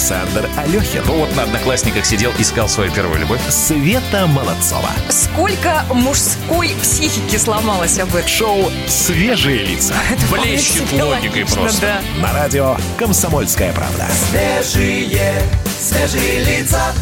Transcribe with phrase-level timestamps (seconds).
[0.00, 1.02] Александр Алехин.
[1.06, 3.40] Ну вот на одноклассниках сидел, искал свою первую любовь.
[3.48, 4.90] Света Молодцова.
[5.08, 8.28] Сколько мужской психики сломалось об этом?
[8.28, 9.94] Шоу «Свежие лица».
[10.10, 12.02] Это Блещет логикой логично, просто.
[12.16, 12.22] Да.
[12.22, 14.06] На радио «Комсомольская правда».
[14.30, 15.42] Свежие,
[15.78, 16.92] свежие лица.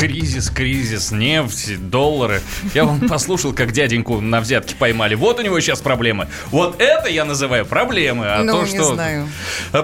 [0.00, 2.40] Кризис, кризис, нефть, доллары.
[2.72, 5.14] Я вам послушал, как дяденьку на взятки поймали.
[5.14, 6.26] Вот у него сейчас проблемы.
[6.46, 8.24] Вот это я называю проблемы.
[8.26, 8.94] А Ну, то, не что...
[8.94, 9.28] знаю.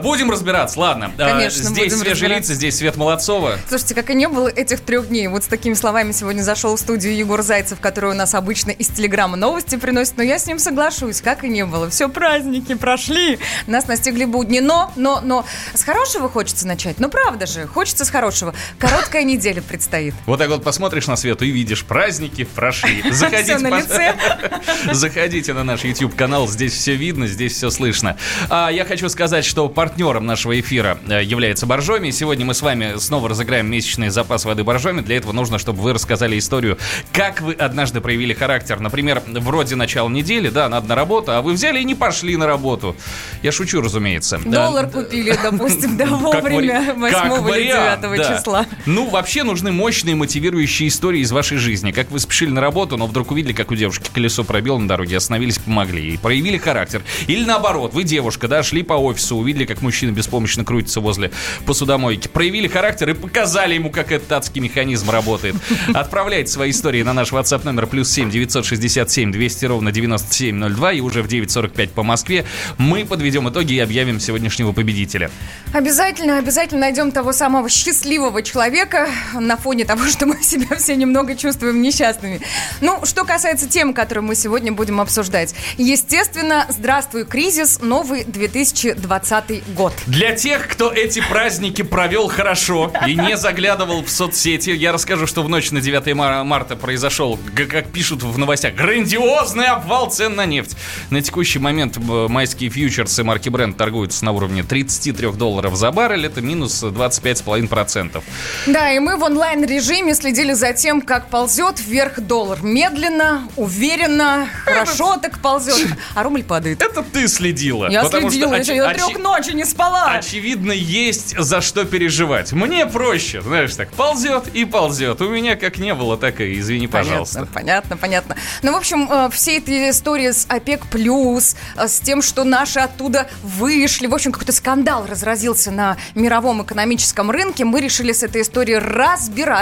[0.03, 1.13] Будем разбираться, ладно.
[1.19, 3.59] А, Конечно, Здесь будем свежие лица, здесь Свет Молодцова.
[3.69, 5.29] Слушайте, как и не было этих трех дней.
[5.29, 8.89] Вот с такими словами сегодня зашел в студию Егор Зайцев, который у нас обычно из
[8.89, 11.91] Телеграма новости приносит, но я с ним соглашусь, как и не было.
[11.91, 14.61] Все, праздники прошли, нас настигли будни.
[14.61, 17.01] Но, но, но, с хорошего хочется начать.
[17.01, 18.55] Ну, правда же, хочется с хорошего.
[18.79, 20.06] Короткая неделя предстоит.
[20.27, 23.03] Вот так вот посмотришь на Свету и видишь, праздники прошли.
[23.11, 23.83] Заходите, на.
[24.93, 28.17] Заходите на наш YouTube-канал, здесь все видно, здесь все слышно.
[28.49, 32.11] А я хочу сказать, что партнером нашего эфира э, является Боржоми.
[32.11, 35.01] Сегодня мы с вами снова разыграем месячный запас воды Боржоми.
[35.01, 36.79] Для этого нужно, чтобы вы рассказали историю,
[37.13, 38.81] как вы однажды проявили характер.
[38.81, 42.47] Например, вроде начала недели, да, надо на работу, а вы взяли и не пошли на
[42.47, 42.97] работу.
[43.43, 44.41] Я шучу, разумеется.
[44.45, 44.67] Да.
[44.67, 48.37] Доллар купили, допустим, да, вовремя, вари- как 8 или вариант, 9 да.
[48.37, 48.67] числа.
[48.87, 51.93] Ну, вообще нужны мощные мотивирующие истории из вашей жизни.
[51.93, 55.17] Как вы спешили на работу, но вдруг увидели, как у девушки колесо пробило на дороге,
[55.17, 57.03] остановились, помогли и проявили характер.
[57.27, 61.31] Или наоборот, вы девушка, да, шли по офису, увидели, как мужчина беспомощно крутится возле
[61.65, 65.57] посудомойки, проявили характер и показали ему, как этот адский механизм работает.
[65.95, 71.23] Отправляйте свои истории на наш WhatsApp номер плюс 7 967 200 ровно 9702 и уже
[71.23, 72.45] в 9.45 по Москве
[72.77, 75.31] мы подведем итоги и объявим сегодняшнего победителя.
[75.73, 81.35] Обязательно, обязательно найдем того самого счастливого человека на фоне того, что мы себя все немного
[81.37, 82.41] чувствуем несчастными.
[82.81, 85.55] Ну, что касается тем, которые мы сегодня будем обсуждать.
[85.79, 89.93] Естественно, здравствуй, кризис, новый 2020 год.
[90.07, 95.43] Для тех, кто эти праздники провел хорошо и не заглядывал в соцсети, я расскажу, что
[95.43, 100.47] в ночь на 9 мар- марта произошел, как пишут в новостях, грандиозный обвал цен на
[100.47, 100.77] нефть.
[101.11, 106.27] На текущий момент э, майские фьючерсы марки Brent торгуются на уровне 33 долларов за баррель,
[106.27, 108.23] это минус 25,5%.
[108.67, 109.25] Да, и мы в
[109.71, 112.63] онлайн-режиме следили за тем, как ползет вверх доллар.
[112.63, 115.89] Медленно, уверенно, хорошо так ползет.
[116.15, 116.81] А рубль падает.
[116.83, 117.91] Это ты следила.
[117.91, 120.13] Я потому что следила, очи- я до очи- трех ночи не спала.
[120.13, 122.53] Очевидно, есть за что переживать.
[122.53, 125.21] Мне проще, знаешь, так, ползет и ползет.
[125.21, 127.47] У меня как не было, так и извини, пожалуйста.
[127.53, 128.37] Понятно, понятно, понятно.
[128.63, 132.79] Ну, в общем, э, все эти истории с ОПЕК+, плюс, э, с тем, что наши
[132.79, 138.43] оттуда вышли, в общем, какой-то скандал разразился на мировом экономическом рынке, мы решили с этой
[138.43, 139.56] историей разбираться.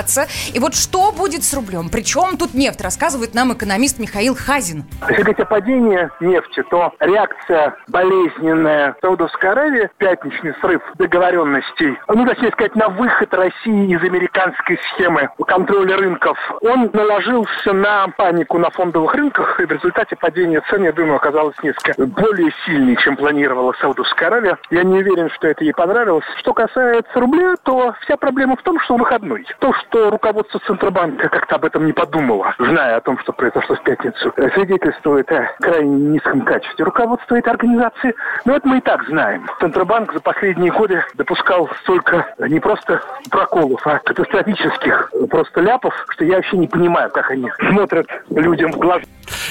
[0.52, 1.88] И вот что будет с рублем?
[1.90, 4.84] Причем тут нефть, рассказывает нам экономист Михаил Хазин.
[5.08, 12.50] Если говорить о падении нефти, то реакция болезненная Саудовской Аравии, пятничный срыв договоренностей, ну, точнее
[12.52, 19.14] сказать, на выход России из американской схемы контроля рынков, он наложился на панику на фондовых
[19.14, 24.28] рынках, и в результате падение цен, я думаю, оказалось несколько более сильнее, чем планировала Саудовская
[24.28, 24.58] Аравия.
[24.70, 26.24] Я не уверен, что это ей понравилось.
[26.38, 29.46] Что касается рубля, то вся проблема в том, что выходной.
[29.58, 33.82] То, что руководство Центробанка как-то об этом не подумало, зная о том, что произошло в
[33.82, 38.14] пятницу, свидетельствует о крайне низком качестве руководства этой организации.
[38.44, 39.48] Но это мы и так знаем.
[39.60, 43.00] Центробанк за последние годы допускал столько не просто
[43.30, 48.78] проколов, а катастрофических просто ляпов, что я вообще не понимаю, как они смотрят людям в
[48.78, 49.02] глаза.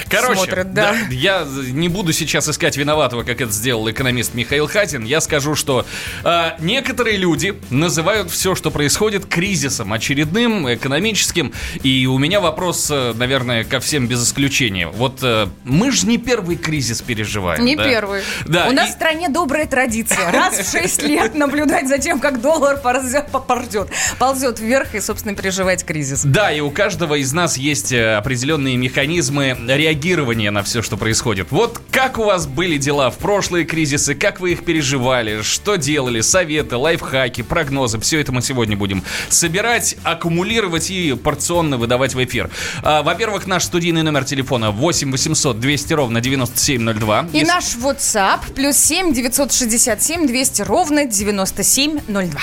[0.08, 0.94] Короче, Смотрят, да.
[1.10, 5.04] я не буду сейчас искать виноватого, как это сделал экономист Михаил Хатин.
[5.04, 5.86] Я скажу, что
[6.24, 11.52] э, некоторые люди называют все, что происходит, кризисом очередным, экономическим.
[11.82, 14.88] И у меня вопрос, э, наверное, ко всем без исключения.
[14.88, 17.64] Вот э, мы же не первый кризис переживаем.
[17.64, 17.84] Не да?
[17.84, 18.22] первый.
[18.46, 18.68] Да.
[18.68, 20.30] У нас и- в стране добрая традиция.
[20.30, 25.34] Раз в 6 лет наблюдать за тем, как доллар ползет, ползет, ползет вверх и, собственно,
[25.34, 26.22] переживать кризис.
[26.24, 31.48] Да, и у каждого из нас есть э, определенные механизмы реагирования на все, что происходит.
[31.50, 36.20] Вот как у вас были дела в прошлые кризисы, как вы их переживали, что делали,
[36.20, 42.50] советы, лайфхаки, прогнозы, все это мы сегодня будем собирать, аккумулировать и порционно выдавать в эфир.
[42.82, 47.28] А, Во-первых, наш студийный номер телефона 8 800 200 ровно 9702.
[47.32, 52.40] И Если- наш WhatsApp плюс 7 967 200 ровно 9702.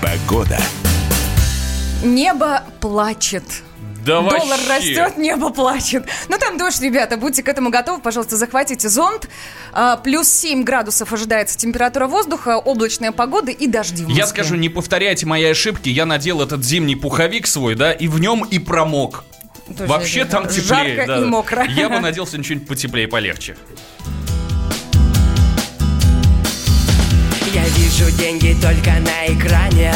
[0.00, 0.58] Погода.
[2.04, 3.44] Небо плачет.
[4.04, 4.68] Да Доллар вообще.
[4.68, 6.06] растет, небо плачет.
[6.28, 8.00] Ну там дождь, ребята, будьте к этому готовы.
[8.00, 9.28] Пожалуйста, захватите зонт.
[9.72, 14.68] А, плюс 7 градусов ожидается температура воздуха, облачная погода и дожди в Я скажу, не
[14.68, 15.88] повторяйте мои ошибки.
[15.88, 19.24] Я надел этот зимний пуховик свой, да, и в нем и промок.
[19.76, 20.96] Тоже Вообще там теплее.
[20.96, 21.18] жарко да.
[21.20, 21.64] и мокро.
[21.64, 23.56] Я бы наделся что-нибудь потеплее, полегче.
[28.02, 29.92] вижу деньги только на экране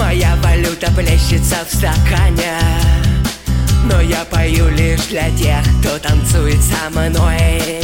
[0.00, 2.58] Моя валюта плещется в стакане.
[3.84, 7.82] Но я пою лишь для тех, кто танцует со мной.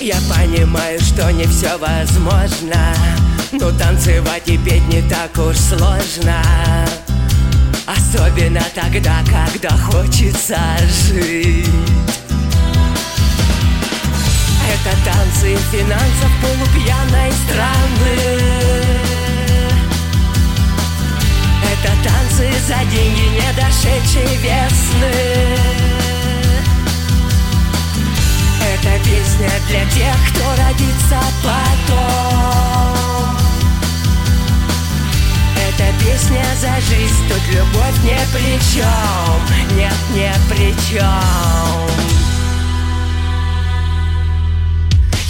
[0.00, 2.94] Я понимаю, что не все возможно
[3.52, 6.42] Но танцевать и петь не так уж сложно.
[7.86, 10.58] Особенно тогда, когда хочется
[11.08, 11.68] жить.
[14.72, 19.19] Это танцы финансов полупьяной страны
[21.82, 25.56] Это танцы за деньги не дошедшей весны.
[28.62, 32.20] Это песня для тех, кто родится потом.
[35.56, 42.09] Это песня за жизнь, тут любовь не при чем Нет, не при чем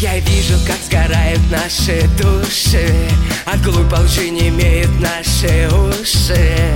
[0.01, 2.89] Я вижу, как сгорают наши души.
[3.45, 6.75] От глупой лжи не имеют наши уши.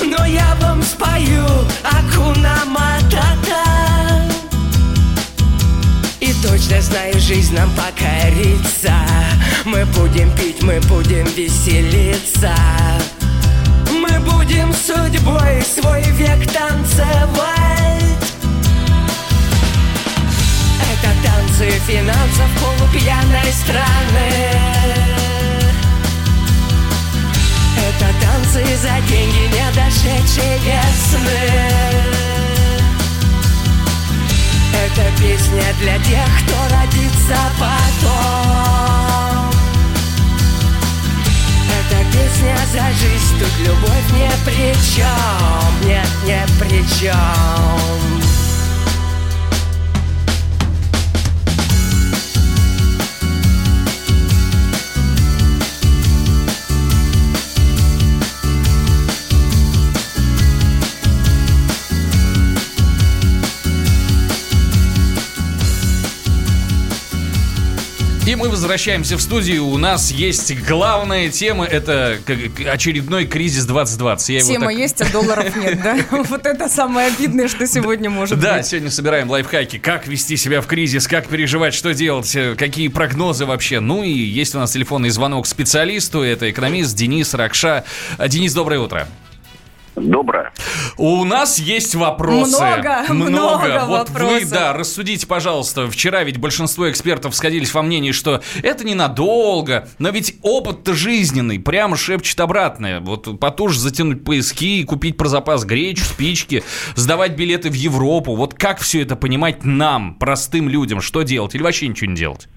[0.00, 1.44] Но я вам спою
[1.82, 3.64] Акуна Матата.
[6.20, 8.94] И точно знаю, жизнь нам покорится.
[9.64, 12.54] Мы будем пить, мы будем веселиться.
[13.90, 17.60] Мы будем судьбой свой век танцевать.
[20.92, 21.10] Это
[21.60, 24.30] танцы финансов полупьяной страны.
[27.76, 31.42] Это танцы за деньги не дошедшие весны
[34.72, 39.50] Это песня для тех, кто родится потом.
[41.78, 48.39] Это песня за жизнь, тут любовь не при чем Нет, не при чем
[68.30, 69.66] И мы возвращаемся в студию.
[69.66, 71.64] У нас есть главная тема.
[71.64, 72.16] Это
[72.70, 74.28] очередной кризис 2020.
[74.28, 75.98] Я Тема так- есть, а долларов нет, да?
[76.28, 78.66] Вот это самое обидное, что сегодня может Да, быть.
[78.66, 79.78] сегодня собираем лайфхаки.
[79.80, 83.80] Как вести себя в кризис, как переживать, что делать, э, какие прогнозы вообще.
[83.80, 86.22] Ну и есть у нас телефонный звонок специалисту.
[86.22, 87.82] Это экономист Денис Ракша.
[88.16, 89.08] А, Денис, доброе утро.
[89.96, 90.52] Доброе.
[90.96, 92.56] У нас есть вопросы.
[93.08, 94.50] Много, много Вот вы, вопросов.
[94.50, 95.90] да, рассудите, пожалуйста.
[95.90, 99.88] Вчера ведь большинство экспертов сходились во мнении, что это ненадолго.
[99.98, 103.00] Но ведь опыт-то жизненный, прямо шепчет обратное.
[103.00, 106.62] Вот потуже затянуть поиски, купить про запас гречу, спички,
[106.94, 108.36] сдавать билеты в Европу.
[108.36, 111.00] Вот как все это понимать нам, простым людям?
[111.00, 111.54] Что делать?
[111.54, 112.48] Или вообще ничего не делать?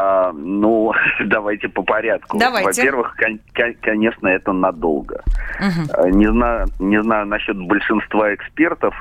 [0.00, 0.92] А, ну,
[1.26, 2.38] давайте по порядку.
[2.38, 2.80] Давайте.
[2.82, 5.22] Во-первых, кон- кон- конечно, это надолго.
[5.94, 8.94] А, Не знаю, не знаю насчет большинства экспертов.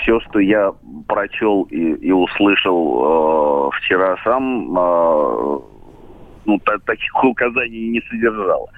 [0.00, 0.72] все, что я
[1.08, 5.58] прочел и, и услышал э, вчера сам, э,
[6.44, 8.68] ну, та- таких указаний не содержало.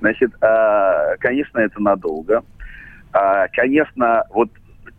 [0.00, 2.42] Значит, а, конечно, это надолго.
[3.12, 4.50] А, конечно, вот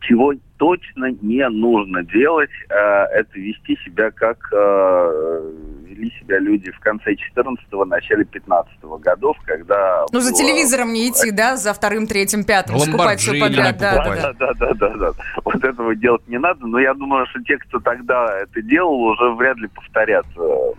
[0.02, 0.34] чего
[0.64, 5.52] точно не нужно делать, э, это вести себя как э,
[5.84, 10.06] вели себя люди в конце 14-го, начале 15-го годов, когда...
[10.14, 13.78] Ну, за было- телевизором не идти, да, за вторым, третьим, пятым, скупать все подряд.
[13.78, 14.54] Да, да, да.
[14.54, 15.12] Да, да, да.
[15.44, 19.34] Вот этого делать не надо, но я думаю, что те, кто тогда это делал, уже
[19.34, 20.72] вряд ли повторят э,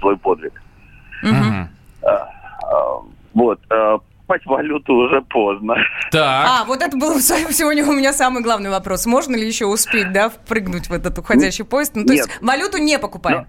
[0.00, 0.52] свой подвиг.
[1.22, 1.66] Мгм.
[2.02, 2.28] А,
[2.62, 3.00] а,
[3.32, 3.58] Вот.
[4.28, 5.76] Э, Покупать валюту уже поздно.
[6.10, 6.46] Так.
[6.48, 9.06] А, вот это был сегодня у меня самый главный вопрос.
[9.06, 11.92] Можно ли еще успеть, да, впрыгнуть в этот уходящий поезд?
[11.94, 12.38] Ну, то есть Нет.
[12.42, 13.46] валюту не покупаем.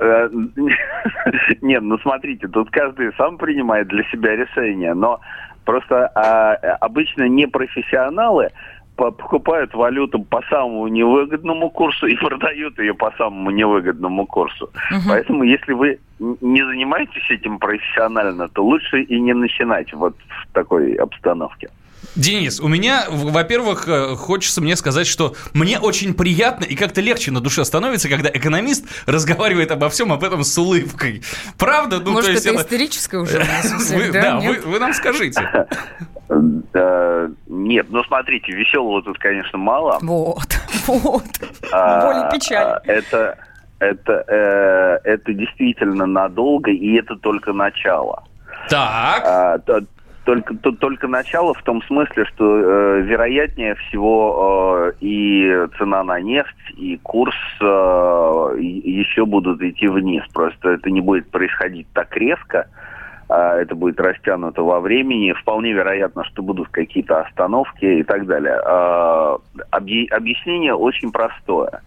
[0.00, 0.28] Э,
[1.60, 5.20] Нет, ну смотрите, тут каждый сам принимает для себя решение, но
[5.64, 8.50] просто а, обычно непрофессионалы
[9.10, 14.70] покупают валюту по самому невыгодному курсу и продают ее по самому невыгодному курсу.
[15.08, 20.94] Поэтому, если вы не занимаетесь этим профессионально, то лучше и не начинать вот в такой
[20.94, 21.68] обстановке.
[22.16, 27.30] Денис, у меня, во-первых, э, хочется мне сказать, что мне очень приятно и как-то легче
[27.30, 31.22] на душе становится, когда экономист разговаривает обо всем об этом с улыбкой.
[31.58, 32.00] Правда?
[32.00, 33.42] Ну, Может, то есть это это- истерическое уже
[33.94, 34.40] Вы- да?
[34.40, 35.66] вы, нам скажите.
[37.48, 39.98] Нет, ну смотрите, веселого тут, конечно, мало.
[40.02, 41.24] Вот, вот.
[41.72, 42.64] А, Боль и печаль.
[42.64, 43.38] а, Это,
[43.78, 48.24] это, э, это действительно надолго, и это только начало.
[48.68, 49.22] Так.
[49.26, 49.80] А, то,
[50.24, 56.20] только, тут только начало в том смысле, что э, вероятнее всего э, и цена на
[56.20, 60.22] нефть, и курс э, еще будут идти вниз.
[60.32, 62.68] Просто это не будет происходить так резко,
[63.28, 65.32] э, это будет растянуто во времени.
[65.32, 68.60] Вполне вероятно, что будут какие-то остановки и так далее.
[68.64, 69.38] Э,
[69.70, 71.82] объ, объяснение очень простое.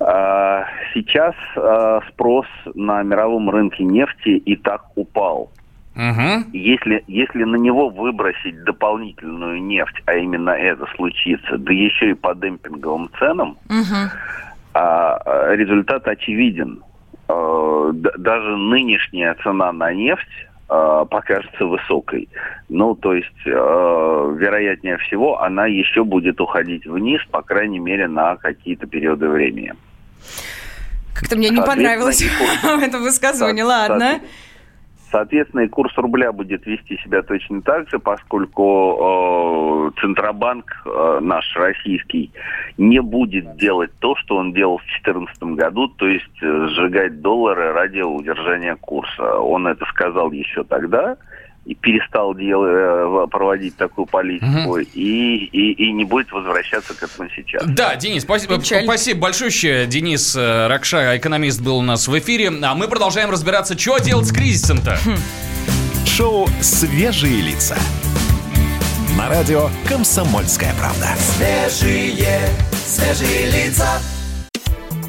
[0.00, 5.50] Э, сейчас э, спрос на мировом рынке нефти и так упал.
[5.94, 6.50] Угу.
[6.52, 12.34] Если, если на него выбросить дополнительную нефть, а именно это случится, да еще и по
[12.34, 14.10] демпинговым ценам, Мгм.
[14.74, 16.82] а, результат очевиден.
[17.28, 20.26] А, даже нынешняя цена на нефть
[20.68, 22.30] а, покажется высокой.
[22.70, 28.36] Ну, то есть, а, вероятнее всего, она еще будет уходить вниз, по крайней мере, на
[28.36, 29.74] какие-то периоды времени.
[31.14, 32.24] Как-то мне не понравилось
[32.82, 33.64] это высказывание.
[33.64, 34.20] Ладно.
[35.12, 41.18] Соответ- Соответственно, и курс рубля будет вести себя точно так же, поскольку э, Центробанк э,
[41.22, 42.30] наш российский
[42.76, 47.72] не будет делать то, что он делал в 2014 году, то есть э, сжигать доллары
[47.72, 49.38] ради удержания курса.
[49.38, 51.16] Он это сказал еще тогда
[51.64, 57.28] и перестал дел- э, проводить такую политику и, и, и не будет возвращаться к этому
[57.34, 57.62] сейчас.
[57.66, 58.84] Да, Денис, спасибо, Печаль.
[58.84, 59.86] спасибо большое.
[59.86, 62.50] Денис э, Ракша, экономист, был у нас в эфире.
[62.62, 64.98] А мы продолжаем разбираться, что делать с кризисом-то.
[66.06, 67.76] Шоу «Свежие лица».
[69.16, 71.08] На радио «Комсомольская правда».
[71.18, 72.40] Свежие,
[72.84, 74.00] свежие лица.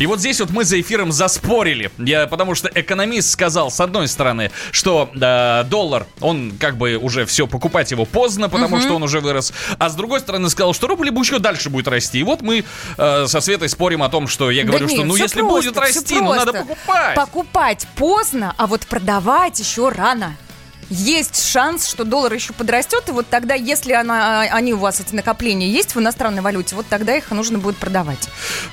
[0.00, 1.90] И вот здесь вот мы за эфиром заспорили.
[1.98, 7.24] Я, потому что экономист сказал, с одной стороны, что э, доллар, он как бы уже
[7.26, 9.52] все, покупать его поздно, потому что он уже вырос.
[9.78, 12.18] А с другой стороны сказал, что рубль еще дальше будет расти.
[12.18, 12.64] И вот мы
[12.98, 15.56] э, со Светой спорим о том, что я Да говорю, нет, что ну если просто,
[15.56, 17.14] будет расти, ну надо покупать.
[17.14, 20.36] Покупать поздно, а вот продавать еще рано.
[20.90, 25.14] Есть шанс, что доллар еще подрастет, и вот тогда, если она, они у вас, эти
[25.14, 28.28] накопления есть в иностранной валюте, вот тогда их нужно будет продавать.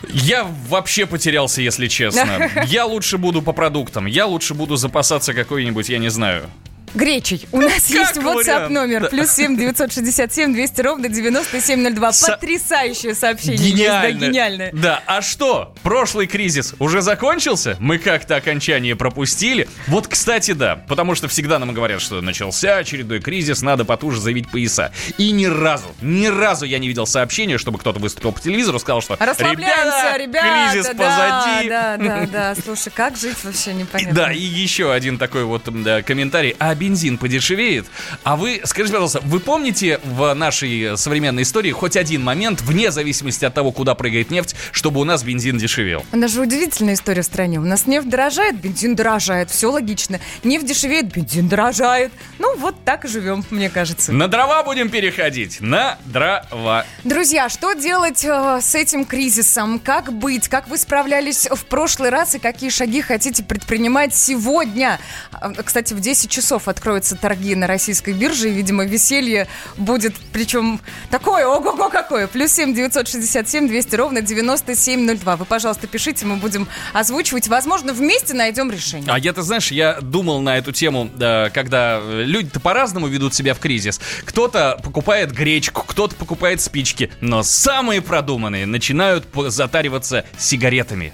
[0.10, 2.50] Я вообще потерялся, если честно.
[2.68, 4.06] Я лучше буду по продуктам.
[4.06, 6.50] Я лучше буду запасаться какой-нибудь, я не знаю.
[6.94, 7.48] Гречей.
[7.52, 9.08] У нас есть WhatsApp номер.
[9.10, 12.12] Плюс семь девятьсот шестьдесят семь двести ровно девяносто семь ноль два.
[12.12, 13.58] Со- Потрясающее сообщение.
[13.70, 14.26] есть, да, Гениально.
[14.28, 14.70] гениальное.
[14.74, 15.74] Да, а что?
[15.84, 17.76] Прошлый кризис уже закончился?
[17.80, 19.68] Мы как-то окончание пропустили?
[19.88, 20.76] Вот, кстати, да.
[20.88, 24.92] Потому что всегда нам говорят, что начался очередной кризис, надо потуже заявить пояса.
[25.18, 29.02] И ни разу, ни разу я не видел сообщения, чтобы кто-то выступил по телевизору, сказал,
[29.02, 30.72] что Расслабляемся, ребята.
[30.72, 31.70] кризис да, позади.
[31.70, 32.56] Да, да, да.
[32.64, 34.14] Слушай, как жить вообще непонятно.
[34.16, 36.56] Да, и еще один такой вот да, комментарий.
[36.60, 37.86] А бензин подешевеет?
[38.24, 43.46] А вы, скажите, пожалуйста, вы помните в нашей современной истории хоть один момент, вне зависимости
[43.46, 46.04] от того, куда прыгает нефть, чтобы у нас бензин дешевел?
[46.12, 47.60] У нас же удивительная история в стране.
[47.60, 49.52] У нас нефть дорожает, бензин дорожает.
[49.52, 50.20] Все логично.
[50.44, 52.12] Нефть дешевеет, бензин дорожает.
[52.40, 54.12] Ну, вот так и живем, мне кажется.
[54.12, 55.62] На дрова будем переходить.
[55.62, 56.86] На дрова.
[57.04, 59.78] Друзья, что делать э, с этим кризисом?
[59.78, 60.48] Как быть?
[60.48, 65.00] Как вы справлялись в прошлый раз и какие шаги хотите предпринимать сегодня?
[65.32, 69.48] А, Кстати, в 10 часов откроются торги на российской бирже, и, видимо, веселье
[69.78, 72.28] будет, причем такое, ого-го какое.
[72.28, 75.36] Плюс 7 967 200 ровно 9702.
[75.36, 77.48] Вы, пожалуйста, пишите, мы будем озвучивать.
[77.48, 79.12] Возможно, вместе найдем решение.
[79.12, 83.60] А я-то, знаешь, я думал на эту тему, да, когда люди-то по-разному ведут себя в
[83.60, 84.00] кризис.
[84.26, 91.14] Кто-то покупает гречку, кто-то покупает спички, но самые продуманные начинают затариваться сигаретами.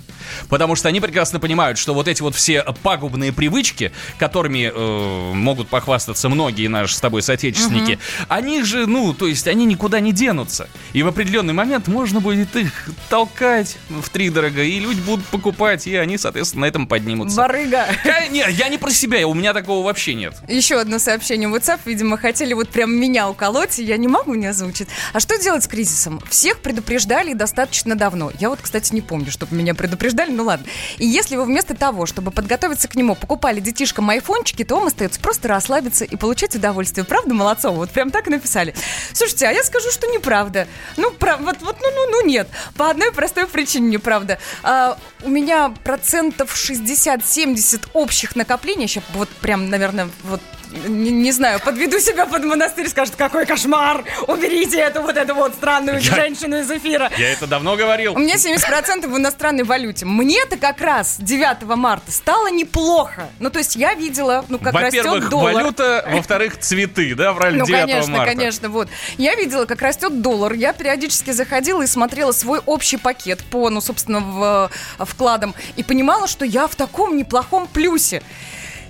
[0.50, 5.68] Потому что они прекрасно понимают, что вот эти вот все пагубные привычки, которыми э, могут
[5.68, 10.70] похвастаться многие наши с тобой соотечественники, они же, ну, то есть они никуда не денутся.
[10.94, 15.88] И в определенный момент можно будет их толкать в три дорого, и люди будут покупать,
[15.88, 17.38] и они, соответственно, на этом поднимутся.
[17.38, 17.86] Барыга.
[18.32, 20.36] Нет, я не про себя, у меня такого вообще нет.
[20.48, 21.80] Еще одно сообщение в WhatsApp.
[21.86, 24.88] Видимо, хотели вот прям меня уколоть, и я не могу не озвучить.
[25.14, 26.22] А что делать с кризисом?
[26.30, 28.32] Всех предупреждали достаточно давно.
[28.40, 30.66] Я вот, кстати, не помню, чтобы меня предупреждали, ну ладно.
[30.98, 35.20] И если вы вместо того, чтобы подготовиться к нему, покупали детишкам айфончики, то вам остается
[35.20, 37.06] просто расслабиться и получать удовольствие.
[37.06, 37.76] Правда, Молодцова?
[37.76, 38.74] Вот прям так и написали.
[39.14, 40.68] Слушайте, а я скажу, что неправда.
[40.98, 42.48] Ну, прав- вот, вот, ну, ну, ну, нет.
[42.76, 44.40] По одной простой причине неправда.
[44.64, 51.60] А, у меня процентов 60-70 общих накоплений, сейчас вот прям, наверное, вот не, не знаю,
[51.60, 56.60] подведу себя под монастырь, скажут, какой кошмар, уберите эту вот эту вот странную Я- женщину
[56.60, 57.12] из эфира.
[57.18, 58.14] Я это давно говорил.
[58.16, 60.06] У меня 70% в иностранной валюте.
[60.06, 63.28] Мне-то как раз 9 марта стало неплохо.
[63.40, 65.54] Ну, то есть я видела, ну, как растет Во-первых, доллар.
[65.54, 68.34] валюта, во-вторых, цветы, да, брали Ну, 9 конечно, марта.
[68.34, 68.90] конечно, вот.
[69.18, 70.54] Я видела, как растет доллар.
[70.54, 75.56] Я периодически заходила и смотрела свой общий пакет по, ну, собственно, в, э, вкладам.
[75.76, 78.22] И понимала, что я в таком неплохом плюсе.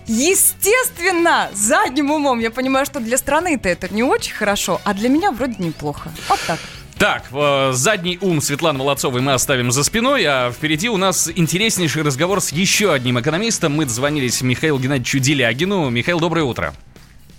[0.07, 5.31] Естественно, задним умом я понимаю, что для страны-то это не очень хорошо, а для меня
[5.31, 6.11] вроде неплохо.
[6.29, 6.59] Вот так.
[6.97, 12.01] Так, э, задний ум Светланы Молодцовой мы оставим за спиной, а впереди у нас интереснейший
[12.01, 13.73] разговор с еще одним экономистом.
[13.73, 15.89] Мы дозвонились Михаилу Геннадьевичу Делягину.
[15.89, 16.73] Михаил, доброе утро.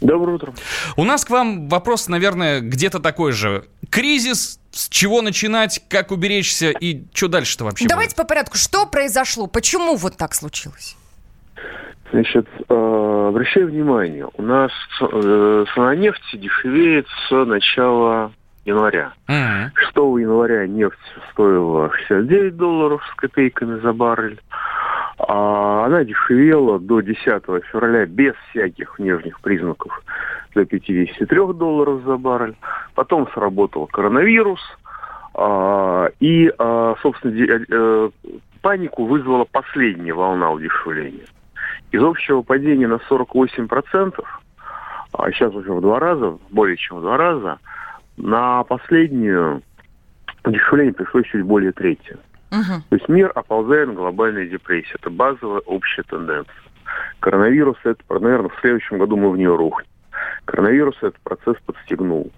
[0.00, 0.54] Доброе утро.
[0.96, 3.64] У нас к вам вопрос, наверное, где-то такой же.
[3.90, 8.56] Кризис, с чего начинать, как уберечься и что дальше-то вообще Давайте по порядку.
[8.56, 9.48] Что произошло?
[9.48, 10.94] Почему вот так случилось?
[12.10, 18.32] Значит, э, обращаю внимание, у нас э, цена нефти дешевеет с начала
[18.64, 19.12] января.
[19.28, 19.70] будет?
[19.74, 20.98] 6 января нефть
[21.32, 24.40] стоила 69 долларов с копейками за баррель.
[25.18, 27.18] А она дешевела до 10
[27.70, 30.00] февраля без всяких внешних признаков
[30.54, 32.54] до 53 долларов за баррель.
[32.94, 34.60] Потом сработал коронавирус.
[35.34, 38.10] а, и, а, собственно, де- э,
[38.60, 41.26] панику вызвала последняя волна удешевления.
[41.90, 44.24] Из общего падения на 48%,
[45.12, 47.58] а сейчас уже в два раза, более чем в два раза,
[48.16, 49.62] на последнюю
[50.44, 52.16] удешевление пришлось чуть более трети.
[52.50, 52.82] Мгм.
[52.88, 54.94] То есть мир оползает на глобальной депрессии.
[54.94, 56.54] Это базовая общая тенденция.
[57.20, 59.88] Коронавирус, это, наверное, в следующем году мы в нее рухнем.
[60.44, 62.30] Коронавирус этот процесс подстегнул.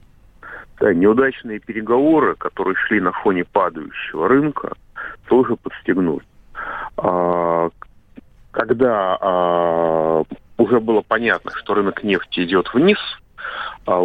[0.80, 4.72] Да, неудачные переговоры, которые шли на фоне падающего рынка,
[5.28, 6.24] тоже подстегнули.
[6.96, 7.68] А,
[8.50, 10.22] когда а,
[10.58, 12.98] уже было понятно, что рынок нефти идет вниз,
[13.86, 14.02] а,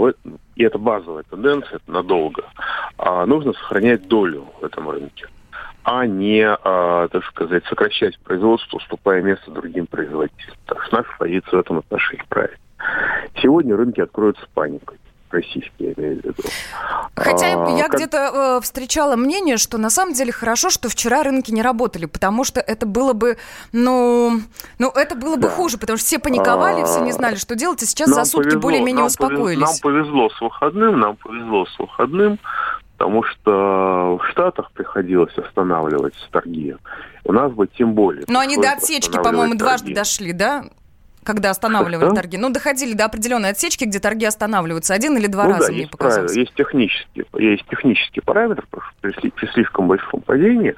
[0.55, 2.43] и это базовая тенденция, это надолго,
[2.97, 5.27] а, нужно сохранять долю в этом рынке,
[5.83, 10.55] а не, а, так сказать, сокращать производство, уступая место другим производителям.
[10.65, 12.59] Так что наша позиция в этом отношении правильная.
[13.41, 14.97] Сегодня рынки откроются паникой.
[15.35, 16.43] Российские, я имею в виду.
[17.15, 21.23] Хотя А, я как- где-то э, встречала мнение, что на самом деле хорошо, что вчера
[21.23, 23.37] рынки не работали, потому что это было бы,
[23.71, 24.41] ну,
[24.79, 25.49] ну это было бы Да.
[25.49, 28.61] хуже, потому что все паниковали, все не знали, что делать, и сейчас за сутки повезло,
[28.61, 29.61] более-менее нам успокоились.
[29.61, 32.39] Нам повезло с выходным, нам повезло с выходным,
[32.97, 36.75] потому что в Штатах приходилось останавливать торги.
[37.23, 38.23] У нас бы тем более.
[38.27, 40.65] Но они до отсечки, по-моему, дважды дошли, да?
[41.25, 42.15] Когда останавливали Что?
[42.15, 42.37] торги.
[42.37, 44.93] Ну, доходили до определенной отсечки, где торги останавливаются.
[44.93, 46.31] Один или два ну раза, да, мне показалось.
[46.31, 50.75] правило, есть технический, есть технический параметр, потому что при, при слишком большом падении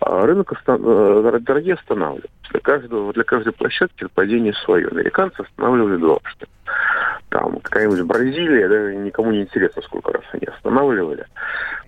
[0.00, 2.30] а, рынок оста- э, торги останавливаются.
[2.50, 4.88] Для, каждого, для каждой площадки падение свое.
[4.88, 6.46] Американцы останавливали дважды.
[7.28, 11.26] Там какая-нибудь Бразилия, даже никому не интересно, сколько раз они останавливали.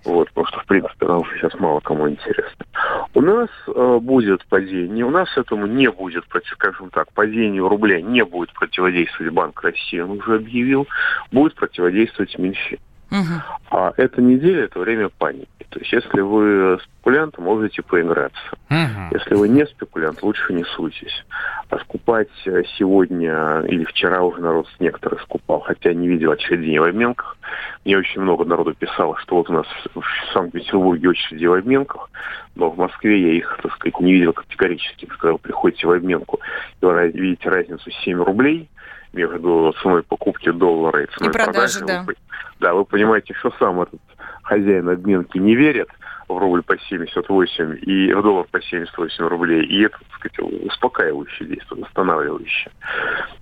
[0.05, 2.67] Вот, потому что, в принципе, нам сейчас мало кому интересно.
[3.15, 8.01] У нас э, будет падение, у нас этому не будет, против- скажем так, падению рубля
[8.01, 10.87] не будет противодействовать Банк России, он уже объявил,
[11.31, 12.79] будет противодействовать Минфин.
[13.11, 13.43] Мгм.
[13.71, 15.49] А эта неделя– это время паники.
[15.71, 18.57] То есть, если вы спекулянт, можете поиграться.
[18.69, 19.11] Мгм.
[19.13, 21.25] Если вы не спекулянт, лучше не суйтесь.
[21.69, 26.85] А скупать э, сегодня или вчера уже народ некоторых скупал, хотя не видел очередей в
[26.85, 27.37] обменках.
[27.85, 32.11] Мне очень много народу писало, что вот у нас в Санкт-Петербурге очереди в обменках,
[32.55, 35.09] но в Москве я их, так сказать, не видел категорически.
[35.23, 36.41] Вы приходите в обменку,
[36.81, 38.69] и вы видите разницу 7 рублей
[39.15, 42.03] между ценой покупки доллара и ценой И продажи, да.
[42.03, 42.15] вы,
[42.61, 44.01] да, вы понимаете, что сам этот
[44.43, 45.89] хозяин обменки не верит
[46.29, 49.65] в рубль по 78 и в доллар по 78 рублей.
[49.65, 52.73] И это, так сказать, успокаивающее действие, восстанавливающее.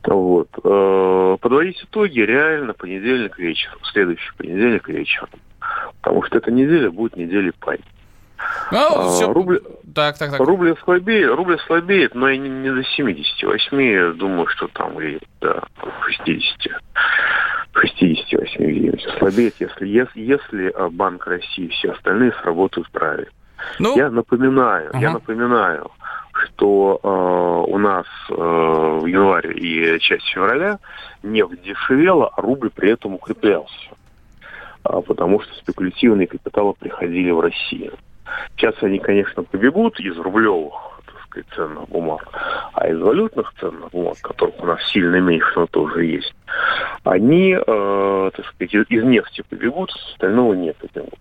[0.04, 0.48] Вот.
[0.64, 5.28] Э, Подводить итоги реально понедельник вечером, следующий понедельник вечером.
[6.00, 7.84] Потому что эта неделя будет неделей паники.
[8.70, 9.60] Ну, А, всё- рубль-
[9.94, 10.40] Так, так, так.
[10.40, 13.80] Рубль слабеет, рубль слабеет, но и не, не до 78.
[13.82, 15.62] Я думаю, что там и до
[16.06, 16.80] 60.
[17.74, 23.30] 68 где-нибудь слабеет, если, если, если а, Банк России и все остальные сработают правильно.
[23.78, 25.12] Ну, Я напоминаю, я Ага.
[25.14, 25.90] напоминаю,
[26.32, 30.78] что э, у нас э, в январе и часть февраля
[31.22, 33.72] нефть дешевела, а рубль при этом укреплялся.
[34.82, 37.92] А, потому что спекулятивные капиталы приходили в Россию.
[38.56, 40.72] Сейчас они, конечно, побегут из рублевых
[41.32, 42.22] сказать, ценных бумаг,
[42.74, 46.34] а из валютных ценных бумаг, которых у нас сильно меньше, но тоже есть,
[47.04, 51.18] они, э, так сказать, из- нефти побегут, остального не побегут.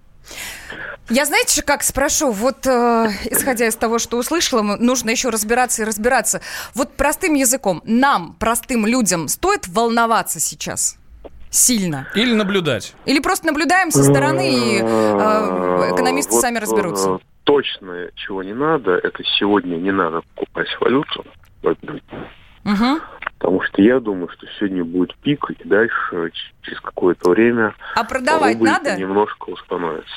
[1.09, 5.85] Я знаете, как спрошу, вот э, исходя из того, что услышала, нужно еще разбираться и
[5.85, 6.41] разбираться.
[6.75, 11.00] Вот простым языком, нам, простым людям, стоит волноваться сейчас?
[11.51, 12.07] Сильно.
[12.15, 12.95] Или наблюдать.
[13.05, 17.09] Или просто наблюдаем со стороны, и э, экономисты Вот, сами разберутся?
[17.15, 21.25] э, Точно чего не надо, это сегодня не надо покупать валюту.
[22.63, 23.01] Мгм.
[23.37, 28.59] Потому что я думаю, что сегодня будет пик, и дальше через какое-то время А продавать
[28.61, 28.95] надо?
[28.95, 30.13] немножко установится.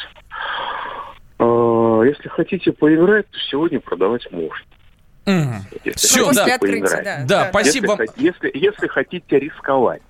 [1.41, 4.65] А, Если хотите поиграть, то сегодня продавать можно.
[5.27, 6.59] Если Все, хотите да.
[6.59, 7.05] поиграть.
[7.05, 7.25] да.
[7.27, 8.01] Да, спасибо вам.
[8.03, 10.03] Если, если, если хотите рисковать.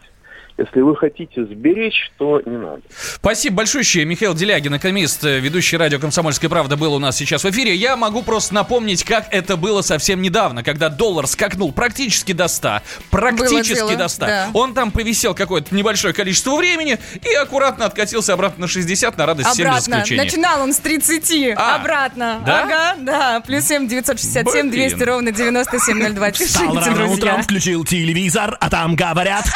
[0.56, 2.82] Если вы хотите сберечь, то не надо.
[3.16, 4.04] Спасибо большое.
[4.04, 7.74] Михаил Делягин, экономист, э, ведущий радио «Комсомольская правда» был у нас сейчас в эфире.
[7.74, 12.82] Я могу просто напомнить, как это было совсем недавно, когда доллар скакнул практически до 100.
[13.10, 14.26] Практически Было до 100.
[14.26, 14.50] да.
[14.54, 19.48] Он там повисел какое-то небольшое количество времени и аккуратно откатился обратно на 60 на радость
[19.50, 20.16] всем без Обратно.
[20.16, 21.54] Начинал он с 30.
[21.56, 22.42] А, Обратно.
[22.46, 22.62] да?
[22.62, 23.40] Ага, да.
[23.40, 25.08] Плюс 7 967 200 Блин.
[25.08, 26.30] ровно 9702.
[26.32, 27.42] Встал Пишите, рано утром, друзья.
[27.42, 29.46] включил телевизор, а там говорят...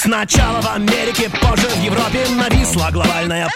[0.00, 3.48] Сначала в Америке, позже в Европе нависла глобальная...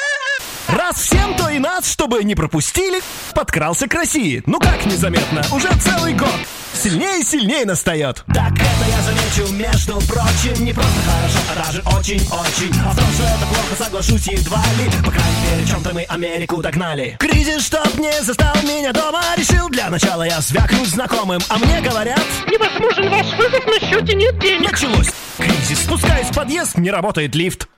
[0.67, 3.01] Раз всем, то и нас, чтобы не пропустили,
[3.33, 4.43] подкрался к России.
[4.47, 6.35] Ну как незаметно, уже целый год.
[6.75, 8.25] Сильнее и сильнее настает.
[8.35, 12.73] Так это я заметил, между прочим, не просто хорошо, а даже очень-очень.
[12.85, 14.91] А в том, что это плохо, соглашусь едва ли.
[15.05, 17.17] По крайней мере, чем-то мы Америку догнали.
[17.19, 21.41] Кризис, чтоб не застал меня дома, решил для начала я звякнуть знакомым.
[21.49, 22.23] А мне говорят...
[22.51, 24.73] Невозможен ваш вызов, на счете нет денег.
[24.73, 25.09] Началось.
[25.39, 25.85] Кризис.
[25.85, 27.69] Спускаюсь в подъезд, не работает лифт.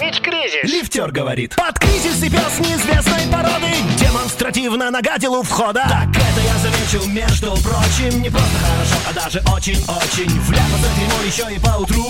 [0.00, 0.62] Ведь кризис.
[0.64, 1.54] Лифтер говорит.
[1.56, 5.84] Под кризис и пес неизвестной породы Демонстративно нагадил у входа.
[5.86, 10.40] Так это я заметил, между прочим Не просто хорошо, а даже очень-очень.
[10.40, 12.06] Вляпаться дерьмо еще и поутру.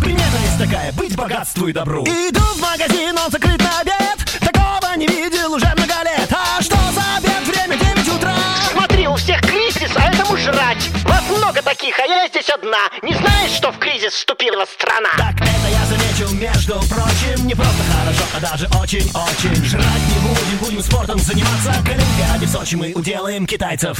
[0.00, 2.04] Примета есть такая, быть богатству и добру.
[2.04, 4.40] Иду в магазин, он закрыт на обед.
[4.40, 6.32] Такого не видел уже много лет.
[6.32, 7.46] А что за обед?
[7.46, 8.34] Время 9 утра.
[8.72, 10.73] Смотри, у всех кризис, а этому жрать.
[11.14, 12.90] Вас много таких, а я здесь одна.
[13.02, 15.10] Не знаешь, что в кризис вступила страна?
[15.16, 19.64] Так это я заметил, между прочим Не просто хорошо, а даже очень-очень.
[19.64, 21.72] Жрать не будем, будем спортом заниматься.
[21.86, 23.96] К Олимпиаде в Сочи мы уделаем китайцев.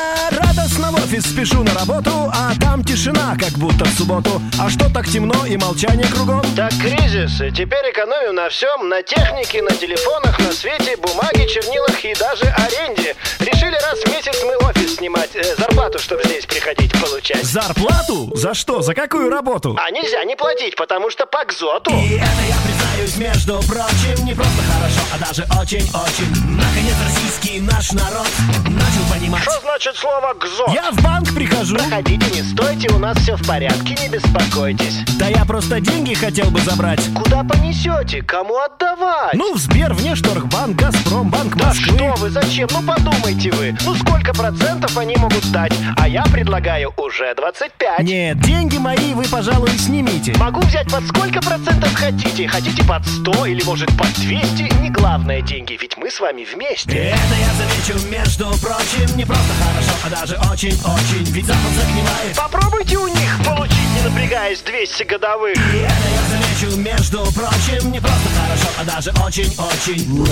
[1.03, 5.45] офис спешу на работу А там тишина, как будто в субботу А что так темно
[5.45, 6.41] и молчание кругом?
[6.55, 12.03] Так кризис, и теперь экономим на всем, на технике, на телефонах, на свете, бумаге, чернилах
[12.05, 13.15] и даже аренде.
[13.39, 17.43] Решили раз в месяц мы офис снимать, э, зарплату, чтобы здесь приходить получать.
[17.43, 18.31] Зарплату?
[18.35, 18.81] За что?
[18.81, 19.77] За какую работу?
[19.79, 21.91] А нельзя не платить, потому что по кзоту.
[21.91, 26.29] И это я признаюсь, между прочим, не просто хорошо, а даже очень-очень.
[26.55, 28.27] Наконец российский наш народ
[28.65, 29.43] начал понимать.
[29.43, 30.73] Что значит слово «гзот»?
[30.73, 31.75] Я в банк прихожу.
[31.75, 34.99] Проходите, не стойте, у нас все в порядке, не беспокойтесь.
[35.17, 37.01] Да я просто деньги хотел бы забрать.
[37.13, 38.21] Куда понесете?
[38.21, 39.33] Кому отдавать?
[39.33, 41.97] Ну, в Сбер, Внешторгбанк, Газпром, Банк Да Москвы.
[41.97, 42.69] что вы, зачем?
[42.71, 43.75] Ну подумайте вы.
[43.85, 45.73] Ну сколько процентов они могут дать?
[45.97, 47.99] А я предлагаю уже 25.
[47.99, 50.33] Нет, деньги мои вы, пожалуй, снимите.
[50.37, 52.47] Могу взять под сколько процентов хотите?
[52.47, 54.81] Хотите под 100 или может под 200?
[54.81, 56.91] Не главное деньги, ведь мы с вами вместе.
[56.91, 60.35] Это я замечу, между прочим, не просто хорошо, а даже
[60.83, 61.31] очень-очень.
[61.31, 62.35] Ведь Запад загнивает.
[62.35, 65.55] Попробуйте у них получить, не напрягаясь, 200 годовых.
[65.55, 70.27] И это я замечу, между прочим, не просто хорошо, а даже очень-очень.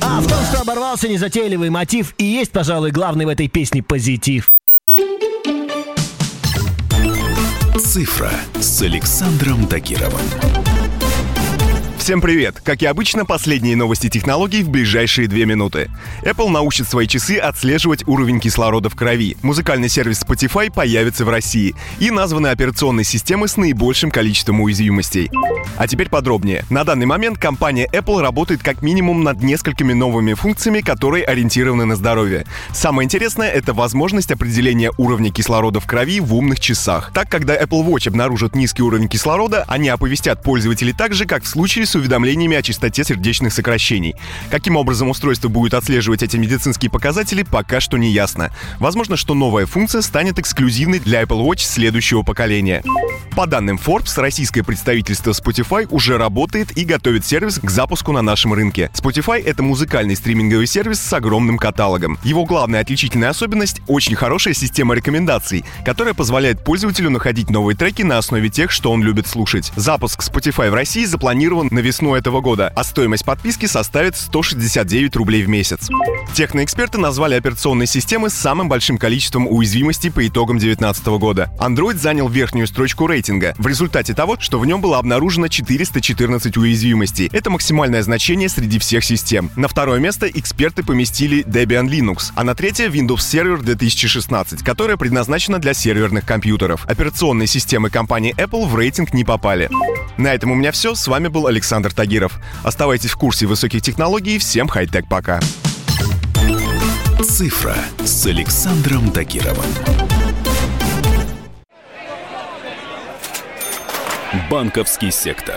[0.00, 4.52] А в том, что оборвался незатейливый мотив, и есть, пожалуй, главный в этой песне позитив.
[7.78, 10.67] Цифра с Александром Тагировым.
[12.08, 12.62] Всем привет!
[12.64, 15.90] Как и обычно, последние новости технологий в ближайшие две минуты.
[16.22, 19.36] Apple научит свои часы отслеживать уровень кислорода в крови.
[19.42, 21.74] Музыкальный сервис Spotify появится в России.
[21.98, 25.30] И названы операционные системы с наибольшим количеством уязвимостей.
[25.76, 26.64] А теперь подробнее.
[26.70, 31.94] На данный момент компания Apple работает как минимум над несколькими новыми функциями, которые ориентированы на
[31.94, 32.46] здоровье.
[32.72, 37.10] Самое интересное— это возможность определения уровня кислорода в крови в умных часах.
[37.12, 41.46] Так, когда Apple Watch обнаружит низкий уровень кислорода, они оповестят пользователей так же, как в
[41.46, 44.14] случае с уведомлениями о частоте сердечных сокращений.
[44.50, 48.50] Каким образом устройство будет отслеживать эти медицинские показатели, пока что не ясно.
[48.78, 52.82] Возможно, что новая функция станет эксклюзивной для Apple Watch следующего поколения.
[53.36, 58.52] По данным Forbes, российское представительство Spotify уже работает и готовит сервис к запуску на нашем
[58.52, 58.90] рынке.
[58.94, 62.18] Spotify— это музыкальный стриминговый сервис с огромным каталогом.
[62.24, 68.18] Его главная отличительная особенность— очень хорошая система рекомендаций, которая позволяет пользователю находить новые треки на
[68.18, 69.72] основе тех, что он любит слушать.
[69.76, 75.42] Запуск Spotify в России запланирован на весной этого года, а стоимость подписки составит 169 рублей
[75.42, 75.88] в месяц.
[76.34, 81.50] Техноэксперты назвали операционные системы самым большим количеством уязвимостей по итогам 2019 года.
[81.58, 87.30] Android занял верхнюю строчку рейтинга в результате того, что в нем было обнаружено 414 уязвимостей.
[87.32, 89.50] Это максимальное значение среди всех систем.
[89.56, 95.58] На второе место эксперты поместили Debian Linux, а на третье Windows Server 2016, которая предназначена
[95.58, 96.84] для серверных компьютеров.
[96.86, 99.70] Операционные системы компании Apple в рейтинг не попали.
[100.18, 100.94] На этом у меня все.
[100.94, 102.38] С вами был Александр Тагиров.
[102.64, 104.38] Оставайтесь в курсе высоких технологий.
[104.38, 105.40] Всем хай-тек пока.
[107.22, 109.66] Цифра с Александром Тагировым.
[114.50, 115.56] Банковский сектор.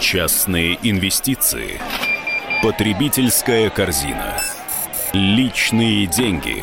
[0.00, 1.80] Частные инвестиции.
[2.62, 4.34] Потребительская корзина.
[5.12, 6.62] Личные деньги.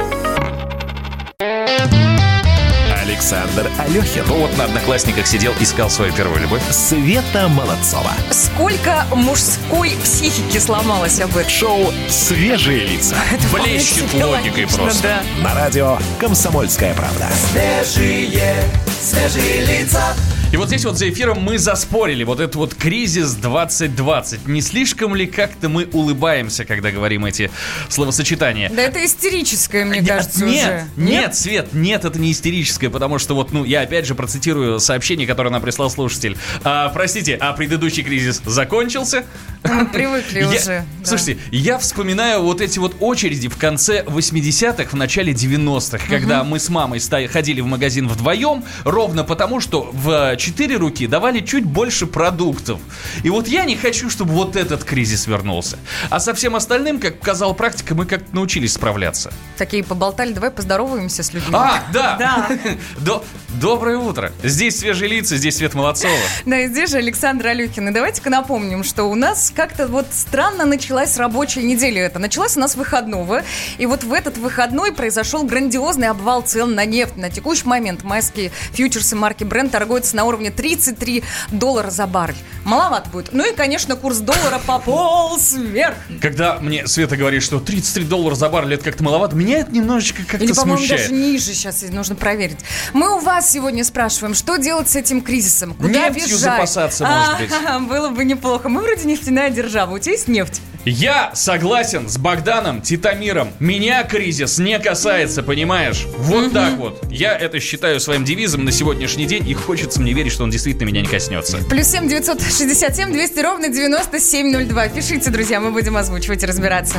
[3.21, 4.23] Александр Алехин.
[4.27, 6.63] Ну вот на одноклассниках сидел, искал свою первую любовь.
[6.71, 8.09] Света Молодцова.
[8.31, 11.51] Сколько мужской психики сломалось об этом?
[11.51, 13.15] Шоу «Свежие лица».
[13.53, 15.03] Блещет логикой просто.
[15.03, 15.43] Да.
[15.43, 17.27] На радио «Комсомольская правда».
[17.51, 18.63] Свежие,
[18.99, 20.15] свежие лица.
[20.51, 24.47] И вот здесь вот за эфиром мы заспорили вот этот вот кризис 2020.
[24.49, 27.49] Не слишком ли как-то мы улыбаемся, когда говорим эти
[27.87, 28.69] словосочетания?
[28.69, 31.09] Да это истерическое, мне кажется, нет, уже.
[31.09, 35.25] Нет, Свет, нет, это не истерическое, потому что вот, ну, я опять же процитирую сообщение,
[35.25, 36.35] которое нам прислал слушатель.
[36.65, 39.23] А, простите, а предыдущий кризис закончился?
[39.63, 40.85] Мы привыкли Я- уже.
[41.05, 46.59] Слушайте, я вспоминаю вот эти вот очереди в конце 80-х, в начале 90-х, когда мы
[46.59, 52.07] с мамой ходили в магазин вдвоем, ровно потому, что в четыре руки давали чуть больше
[52.07, 52.79] продуктов.
[53.23, 55.77] И вот я не хочу, чтобы вот этот кризис вернулся.
[56.09, 59.31] А со всем остальным, как показала практика, мы как-то научились справляться.
[59.57, 61.53] Такие поболтали, давай поздороваемся с людьми.
[61.53, 62.15] А, да!
[62.19, 62.49] Да.
[62.99, 63.23] До-
[63.59, 64.31] Доброе утро.
[64.43, 66.13] Здесь свежие лица, здесь Свет Молодцова.
[66.45, 67.89] Да, и здесь же Александр Алюхин.
[67.89, 72.17] И давайте-ка напомним, что у нас как-то вот странно началась рабочая неделя эта.
[72.17, 73.43] Началась у нас выходного,
[73.77, 77.17] и вот в этот выходной произошел грандиозный обвал цен на нефть.
[77.17, 82.35] На текущий момент майские фьючерсы марки Brent торгуются на уровне 33 доллара за баррель.
[82.63, 83.29] Маловато будет.
[83.33, 85.95] Ну и, конечно, курс доллара пополз вверх.
[86.21, 90.21] Когда мне Света говорит, что 33 доллара за баррель это как-то маловато, меня это немножечко
[90.23, 91.01] как-то Или, по-моему, смущает.
[91.09, 92.59] даже ниже сейчас нужно проверить.
[92.93, 95.73] Мы у вас сегодня спрашиваем, что делать с этим кризисом?
[95.73, 96.39] Куда Нефтью бежать?
[96.39, 97.49] запасаться, может быть.
[97.67, 98.69] А, было бы неплохо.
[98.69, 99.95] Мы вроде нефтяная держава.
[99.95, 100.61] У тебя есть нефть?
[100.83, 103.49] Я согласен с Богданом Титамиром.
[103.59, 106.05] Меня кризис не касается, понимаешь?
[106.17, 107.03] Вот так вот.
[107.11, 110.87] Я это считаю своим девизом на сегодняшний день, и хочется мне верить, что он действительно
[110.87, 111.57] меня не коснется.
[111.69, 114.87] Плюс семь девятьсот шестьдесят семь двести ровно девяносто семь ноль два.
[114.87, 116.97] Пишите, друзья, мы будем озвучивать и разбираться.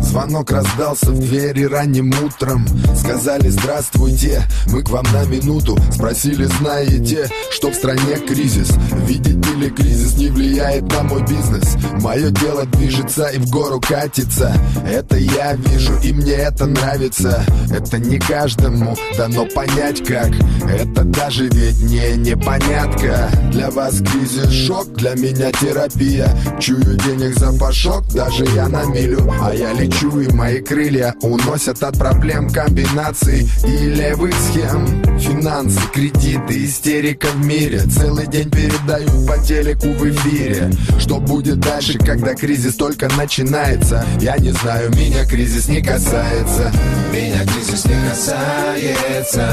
[0.00, 2.66] Звонок раздался в двери ранним утром.
[2.96, 8.70] Сказали здравствуйте, мы к вам на минуту Спросили, знаете, что в стране кризис?
[9.06, 11.76] Видите ли, кризис не влияет на мой бизнес?
[12.00, 14.54] Мое дело движется и в гору катится.
[14.86, 17.44] Это я вижу и мне это нравится.
[17.70, 20.30] Это не каждому дано понять как.
[20.68, 26.28] Это даже ведь не непонятка Для вас кризис шок, для меня терапия.
[26.60, 29.32] Чую денег запашок, даже я на милю.
[29.42, 34.86] А я лечу и мои крылья уносят от проблем комбинаций и левых схем.
[35.18, 37.80] Финансы, кредиты, истерика в мире.
[37.80, 40.70] Целый день передают по телеку в эфире.
[40.98, 44.04] Что будет дальше, когда кризис только начинается?
[44.20, 46.72] Я не знаю, меня кризис не касается.
[47.12, 49.52] Меня кризис не касается.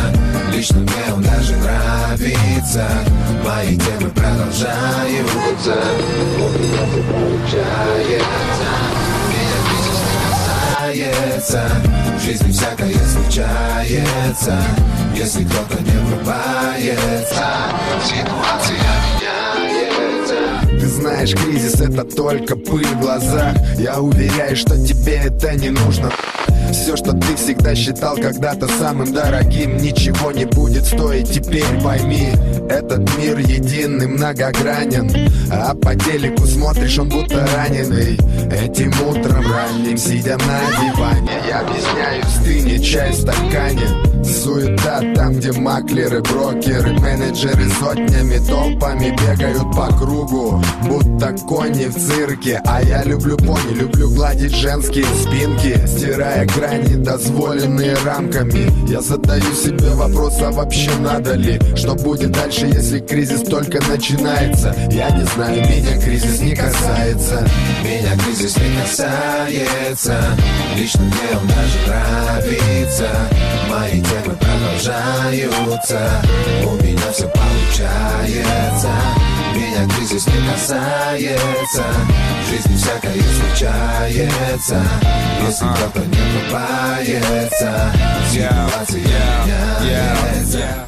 [0.53, 2.66] Лично мне он даже нравится
[3.45, 5.73] Мои темы продолжаются.
[6.35, 6.49] У
[9.29, 9.93] меня все
[10.27, 11.61] касается.
[12.17, 14.61] В жизни всякое случается.
[15.15, 17.45] Если кто-то не врубается.
[18.03, 18.77] Ситуация
[20.69, 23.55] Ты знаешь, кризис это только пыль в глазах.
[23.79, 26.11] Я уверяю, что тебе это не нужно
[26.73, 32.31] все, что ты всегда считал когда-то самым дорогим Ничего не будет стоить, теперь пойми.
[32.69, 35.11] Этот мир единый, многогранен
[35.51, 38.17] А по телеку смотришь, он будто раненый.
[38.51, 44.07] Этим утром ранним, сидя на диване Я объясняю, стынет чай в стакане.
[44.23, 52.61] Суета там, где маклеры, брокеры, менеджеры Сотнями, толпами бегают по кругу Будто кони в цирке.
[52.65, 58.89] А я люблю пони, люблю гладить женские спинки Стирая грани, дозволенные рамками.
[58.89, 61.59] Я задаю себе вопрос, а вообще надо ли?
[61.75, 64.75] Что будет дальше, если кризис только начинается?
[64.91, 67.47] Я не знаю, меня кризис не касается.
[67.83, 70.19] Меня кризис не касается.
[70.75, 73.09] Лично мне он даже нравится.
[73.69, 76.21] Мои темы продолжаются.
[76.65, 78.89] У меня все получается
[79.57, 81.83] Меня кризис не касается.
[82.43, 84.83] В жизни всякое случается
[85.47, 87.91] Если кто-то не купается.
[88.31, 89.01] Ситуация
[89.81, 90.85] меняется.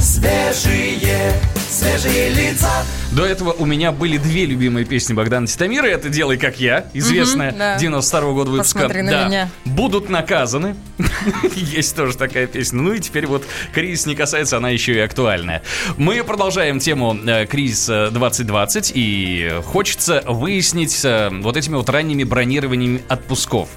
[0.00, 1.32] Свежие,
[1.68, 5.86] свежие лица До этого у меня были две любимые песни Богдана Титамира.
[5.86, 7.78] Это «Делай как я», известная, Мгм, да.
[7.78, 8.78] 92 года выпуска.
[8.80, 9.26] Посмотри на Да.
[9.28, 9.50] меня.
[9.64, 10.76] «Будут наказаны».
[11.54, 12.80] Есть тоже такая песня.
[12.82, 15.62] Ну и теперь вот «Кризис не касается», она еще и актуальная.
[15.96, 22.24] Мы продолжаем тему э, «Кризис э, 2020» и хочется выяснить э, вот этими вот ранними
[22.24, 23.68] бронированиями отпусков.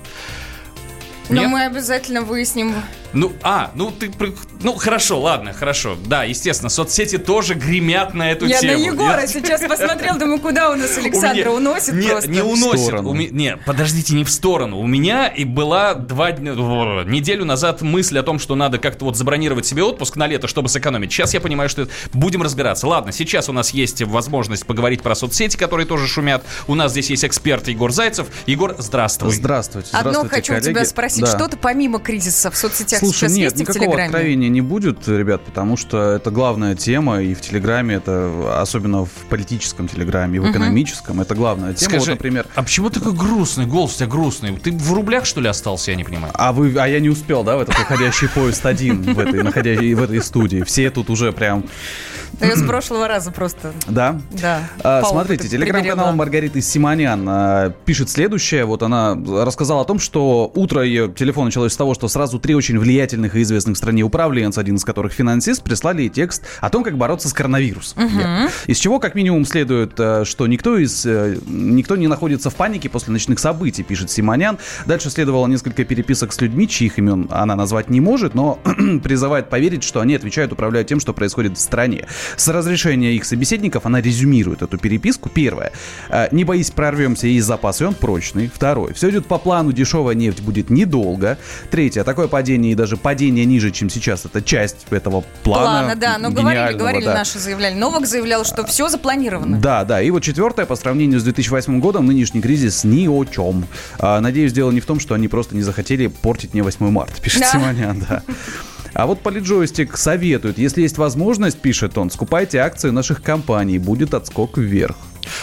[1.31, 1.49] Но Нет?
[1.49, 2.73] мы обязательно выясним.
[3.13, 4.09] Ну, а, ну ты,
[4.63, 5.97] ну хорошо, ладно, хорошо.
[6.05, 8.79] Да, естественно, соцсети тоже гремят на эту Я тему.
[8.79, 12.29] на Егора Я- сейчас посмотрел, думаю, куда у нас Александра У меня- уносит не, просто.
[12.29, 12.93] Не уносит.
[12.93, 14.79] У ме- не, подождите, не в сторону.
[14.79, 19.17] У меня и была два дня, неделю назад мысль о том, что надо как-то вот
[19.17, 21.11] забронировать себе отпуск на лето, чтобы сэкономить.
[21.11, 22.87] Сейчас я понимаю, что это- будем разбираться.
[22.87, 26.43] Ладно, сейчас у нас есть возможность поговорить про соцсети, которые тоже шумят.
[26.67, 28.27] У нас здесь есть эксперт Егор Зайцев.
[28.45, 29.33] Егор, здравствуй.
[29.33, 30.87] Здравствуйте, Одно здравствуйте, хочу у тебя коллеги.
[31.21, 31.27] Да.
[31.27, 34.05] Что-то помимо кризиса в соцсетях Слушай, сейчас нет, есть и в никакого Телеграме?
[34.05, 39.11] откровения не будет, ребят, потому что это главная тема, и в Телеграме это, особенно в
[39.29, 41.91] политическом Телеграме, и в экономическом, это главная тема.
[41.91, 44.57] Скажи, Вот, например, а почему такой грустный голос у тебя грустный?
[44.57, 46.33] Ты в рублях, что ли, остался, я не понимаю?
[46.35, 49.93] А вы, а я не успел, да, в этот уходящий поезд один в этой, находящей
[49.93, 50.63] в этой студии.
[50.63, 51.65] Все тут уже прям,
[52.39, 53.73] Да я с прошлого раза просто.
[53.87, 54.19] да.
[54.31, 54.61] Да.
[54.83, 56.13] А, Смотрите, телеграм-канал.
[56.13, 58.65] Маргариты Симонян а, пишет следующее.
[58.65, 62.55] Вот она рассказала о том, что утро ее телефон началось с того, что сразу три
[62.55, 66.83] очень влиятельных и известных в стране управленца, один из которых финансист, прислали текст о том,
[66.83, 68.03] как бороться с коронавирусом.
[68.03, 68.49] Мгм.
[68.67, 72.89] Из чего, как минимум, следует, э, что никто из э, никто не находится в панике
[72.89, 74.57] после ночных событий, пишет Симонян.
[74.85, 78.59] Дальше следовало несколько переписок с людьми, чьих имен она назвать не может, но
[79.03, 82.07] призывает поверить, что они отвечают, управляют тем, что происходит в стране.
[82.35, 85.29] С разрешения их собеседников она резюмирует эту переписку.
[85.29, 85.71] Первое.
[86.09, 87.41] Э, Не боись, прорвемся, и
[87.85, 88.51] он прочный.
[88.53, 88.93] Второе.
[88.93, 91.37] Все идет по плану, дешевая нефть будет недолго.
[91.69, 92.03] Третье.
[92.03, 95.63] Такое падение и даже падение ниже, чем сейчас, это часть этого плана.
[95.63, 96.17] Плана, да.
[96.17, 97.15] Но говорили, говорили да.
[97.15, 97.75] наши заявляли.
[97.75, 99.59] Новак заявлял, что все запланировано.
[99.59, 100.01] Да, да.
[100.01, 103.65] И вот четвертое, по сравнению с 2008 годом, нынешний кризис ни о чем.
[103.99, 107.13] А, надеюсь, дело не в том, что они просто не захотели портить мне 8 марта,
[107.21, 107.51] пишет Да.
[107.51, 108.23] Симонян, да.
[108.93, 114.57] А вот Политджойстик советует, если есть возможность, пишет он, скупайте акции наших компаний, будет отскок
[114.57, 114.97] вверх.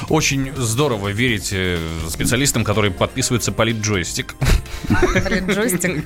[0.09, 4.35] Очень здорово верить э, специалистам, которые подписываются политджойстик.
[5.25, 6.05] Блин, джойстик.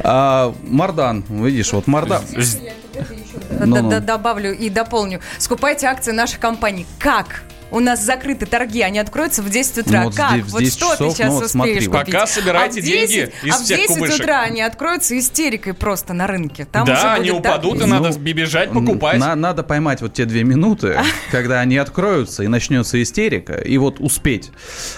[0.00, 2.22] А, Мардан, видишь, вот Мардан.
[2.32, 3.90] Да- Ну-ну.
[3.90, 5.20] да- Добавлю и дополню.
[5.38, 6.86] Скупайте акции наших компаний.
[6.98, 7.42] Как?
[7.72, 10.00] У нас закрыты торги, они откроются в 10 утра.
[10.00, 10.32] Ну, вот как?
[10.32, 11.98] здесь- вот 10 что часов, ты сейчас ну, вот смотри, успеешь вот.
[12.00, 12.14] купить?
[12.14, 14.20] Пока собирайте а в 10, деньги из а в всех 10 кубышек.
[14.20, 16.66] утра они откроются истерикой просто на рынке.
[16.70, 19.18] Там уже да, они будет так упадут, и надо бежать покупать.
[19.18, 20.98] На- надо поймать вот те две минуты,
[21.30, 24.50] когда они откроются и начнется истерика, и вот успеть.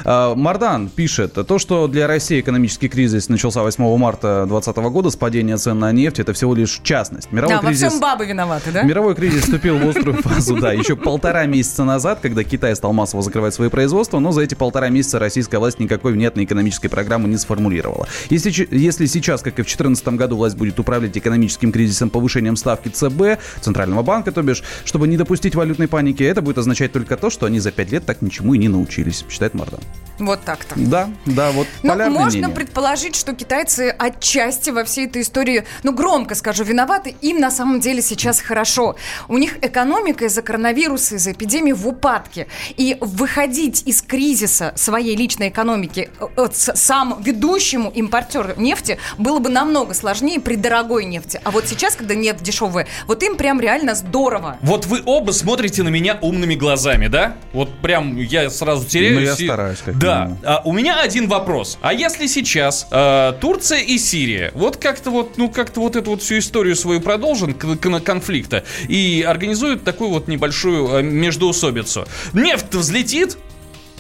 [0.04, 5.16] А, Мардан пишет, то, что для России экономический кризис начался 8 марта 2020 года с
[5.16, 7.30] падения цен на нефть, это всего лишь частность.
[7.30, 7.88] Мировой Да, во кризис...
[7.88, 8.82] всем бабы виноваты, да?
[8.82, 13.22] Мировой кризис вступил в острую фазу, да, еще полтора месяца назад, когда Китай стал массово
[13.22, 17.36] закрывать свои производства, но за эти полтора месяца российская власть никакой внятной экономической программы не
[17.36, 18.08] сформулировала.
[18.30, 22.88] Если, если сейчас, как и в 2014 году, власть будет управлять экономическим кризисом повышением ставки
[22.88, 27.30] ЦБ, Центрального банка, то бишь, чтобы не допустить валютной паники, это будет означать только то,
[27.30, 29.80] что они за пять лет так ничему и не научились, считает Мардан.
[30.18, 30.74] Вот так-то.
[30.76, 32.54] Да, да, вот полярное можно мнение.
[32.54, 37.16] предположить, что китайцы отчасти во всей этой истории, ну, громко скажу, виноваты.
[37.20, 38.94] Им на самом деле сейчас хорошо.
[39.28, 42.46] У них экономика из-за коронавируса, из-за эпидемии в упадке.
[42.76, 49.94] И выходить из кризиса своей личной экономики э, сам ведущему импортеру нефти было бы намного
[49.94, 51.40] сложнее при дорогой нефти.
[51.44, 54.58] А вот сейчас, когда нефть дешевая, вот им прям реально здорово.
[54.62, 57.36] Вот вы оба смотрите на меня умными глазами, да?
[57.52, 59.14] Вот прям я сразу теряюсь.
[59.14, 60.36] Ну, я и- стараюсь, как Да.
[60.42, 61.78] А, у меня один вопрос.
[61.80, 66.22] А если сейчас э, Турция и Сирия вот как-то вот, ну как-то вот эту вот
[66.22, 72.06] всю историю свою продолжен конфликта и организуют такую вот небольшую э, междоусобицу,
[72.44, 73.38] нефть взлетит?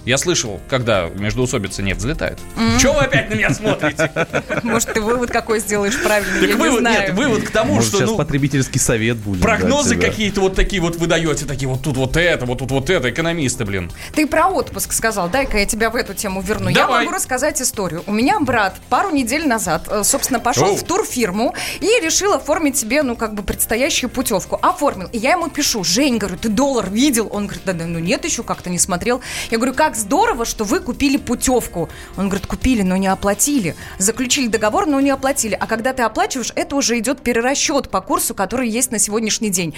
[0.04, 2.38] Я слышал, когда междуусобица нефть взлетает.
[2.80, 4.10] Чего вы опять на меня смотрите?
[4.62, 7.00] Может, ты вывод какой сделаешь правильный, Так я не вывод, знаю.
[7.00, 9.40] нет, вывод к тому, Может, что сейчас ну, потребительский совет будет.
[9.40, 12.90] прогнозы какие-то вот такие вот вы даете, такие вот тут вот это, вот тут вот
[12.90, 13.90] это, экономисты, блин.
[14.14, 15.28] Ты про отпуск сказал.
[15.28, 16.68] Дай-ка я тебя в эту тему верну.
[16.68, 18.02] Я могу рассказать историю.
[18.06, 23.02] У меня брат пару недель назад, э, собственно, пошел в турфирму и решил оформить себе,
[23.02, 24.58] ну, как бы, предстоящую путевку.
[24.60, 25.08] Оформил.
[25.12, 27.28] И я ему пишу, Жень, говорю, ты доллар видел?
[27.32, 29.20] Он говорит, да, да, ну нет еще, как-то не смотрел.
[29.50, 31.88] Я говорю, как здорово, что вы купили путевку.
[32.16, 33.74] Он говорит, купили, но не оплатили.
[33.98, 35.56] Заключили договор, но не оплатили.
[35.58, 39.74] А когда ты оплачиваешь, это уже идет перерасчет по курсу, который есть на сегодняшний день.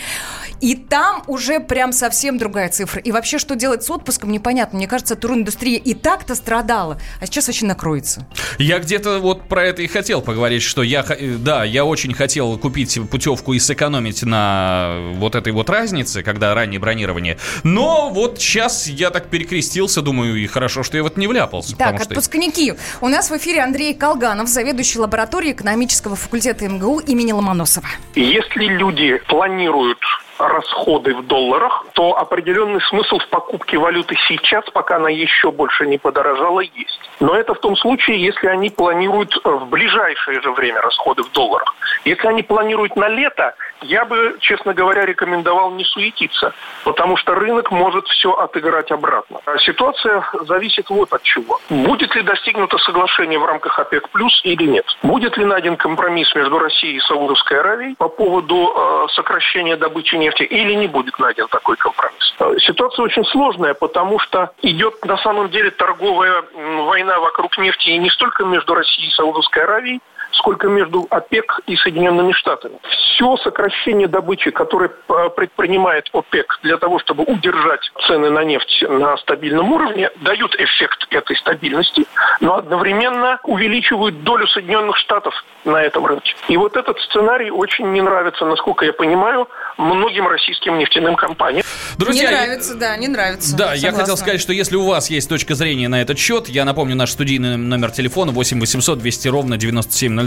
[0.60, 3.00] И там уже прям совсем другая цифра.
[3.00, 4.78] И вообще, что делать с отпуском, непонятно.
[4.78, 8.26] Мне кажется, туриндустрия и так-то страдала, а сейчас вообще накроется.
[8.58, 12.58] Я где-то вот про это и хотел поговорить, что я, э, да, я очень хотел
[12.58, 17.38] купить путевку и сэкономить на вот этой вот разнице, когда раннее бронирование.
[17.64, 21.70] Но вот сейчас я так перекрестился, думаю, и хорошо, что я вот не вляпался.
[21.76, 22.74] Так, потому что- отпускники.
[23.00, 27.88] У нас в эфире Андрей Колганов, заведующий лабораторией экономического факультета МГУ имени Ломоносова.
[28.14, 29.98] Если люди планируют
[30.39, 35.99] расходы в долларах, то определенный смысл в покупке валюты сейчас, пока она еще больше не
[35.99, 37.01] подорожала, есть.
[37.20, 41.32] Но это в том случае, если они планируют э, в ближайшее же время расходы в
[41.32, 41.74] долларах.
[42.05, 47.70] Если они планируют на лето, я бы, честно говоря, рекомендовал не суетиться, потому что рынок
[47.70, 49.41] может все отыграть обратно.
[49.45, 51.59] А Ситуация зависит вот от чего.
[51.68, 54.84] Будет ли достигнуто соглашение в рамках ОПЕК плюс или нет?
[55.03, 60.43] Будет ли найден компромисс между Россией и Саудовской Аравией по поводу э, сокращения добычи нефти
[60.43, 62.35] или не будет найден такой компромисс?
[62.39, 67.99] Э, Ситуация очень сложная, потому что идет на самом деле торговая война вокруг нефти и
[67.99, 70.01] не столько между Россией и Саудовской Аравией,
[70.33, 72.79] сколько между ОПЕК и Соединенными Штатами.
[73.14, 74.91] Все сокращение добычи, которое
[75.37, 81.37] предпринимает ОПЕК для того, чтобы удержать цены на нефть на стабильном уровне, дают эффект этой
[81.37, 82.05] стабильности,
[82.41, 86.35] но одновременно увеличивают долю Соединенных Штатов на этом рынке.
[86.49, 89.49] И вот этот сценарий очень не нравится, насколько я понимаю,
[89.79, 91.64] многим российским нефтяным компаниям.
[91.99, 93.57] Друзья, не я- нравится, да, не нравится.
[93.57, 94.01] Да, я Согласна.
[94.01, 97.11] хотел сказать, что если у вас есть точка зрения на этот счет, я напомню наш
[97.11, 100.26] студийный номер телефона 8 800 200 ровно 9702.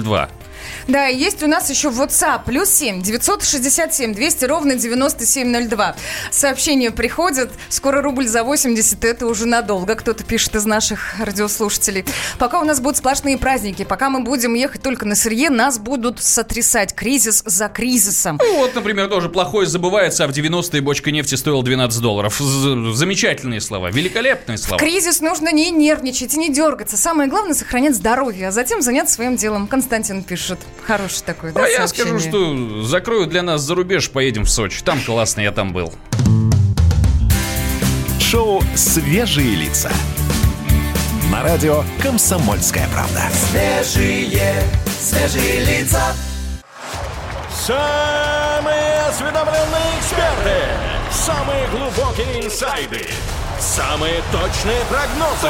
[0.90, 5.96] Да, и есть у нас еще WhatsApp, плюс 7, 967, 200 ровно 9702.
[6.32, 12.04] Сообщения приходят, скоро рубль за 80, это уже надолго, кто-то пишет из наших радиослушателей.
[12.40, 16.22] Пока у нас будут сплошные праздники, пока мы будем ехать только на сырье, нас будут
[16.22, 18.38] сотрясать кризис за кризисом.
[18.44, 22.38] Ну вот, например, тоже плохое забывается, а в 90-е бочка нефти стоила 12 долларов.
[22.38, 24.78] З- Замечательные слова, великолепные слова.
[24.80, 26.98] Кризис нужно не нервничать и не дергаться.
[26.98, 29.68] Самое главное сохранять здоровье, а затем заняться своим делом.
[29.80, 30.60] Константин пишет.
[30.86, 32.20] Хороший такой, да, А я сообщение?
[32.20, 34.84] скажу, что закрою для нас за рубеж, поедем в Сочи.
[34.84, 35.94] Там классно, я там был.
[38.20, 39.90] Шоу «Свежие лица».
[41.32, 43.24] На радио «Комсомольская правда».
[43.32, 44.62] Свежие,
[45.00, 46.14] свежие лица.
[47.50, 50.58] Самые осведомленные эксперты.
[51.10, 53.08] Самые глубокие инсайды.
[53.62, 55.50] Самые точные прогнозы.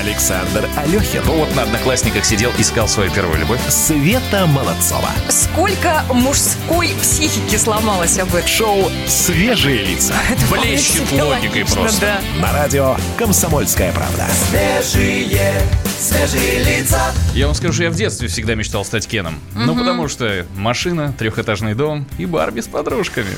[0.00, 1.20] Александр Алехин.
[1.26, 3.60] Ну вот на одноклассниках сидел, искал свою первую любовь.
[3.68, 5.10] Света Молодцова.
[5.28, 8.48] Сколько мужской психики сломалось об этом?
[8.48, 10.14] Шоу «Свежие лица».
[10.50, 12.00] Блещет себе логикой логично, просто.
[12.00, 12.20] да.
[12.40, 14.26] На радио «Комсомольская правда».
[14.48, 15.60] Свежие,
[15.98, 17.12] свежие лица.
[17.34, 19.38] Я вам скажу, что я в детстве всегда мечтал стать Кеном.
[19.54, 23.28] Ну, потому что машина, трехэтажный дом и Барби с подружками.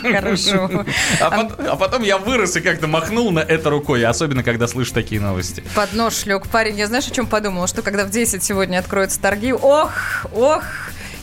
[0.12, 0.70] Хорошо.
[1.20, 4.94] А, пот- а потом я вырос и как-то махнул на это рукой, особенно когда слышу
[4.94, 5.64] такие новости.
[5.74, 6.78] Под нож лег парень.
[6.78, 7.66] Я знаешь, о чем подумала?
[7.66, 9.92] Что когда в 10 сегодня откроются торги, ох,
[10.34, 10.62] ох,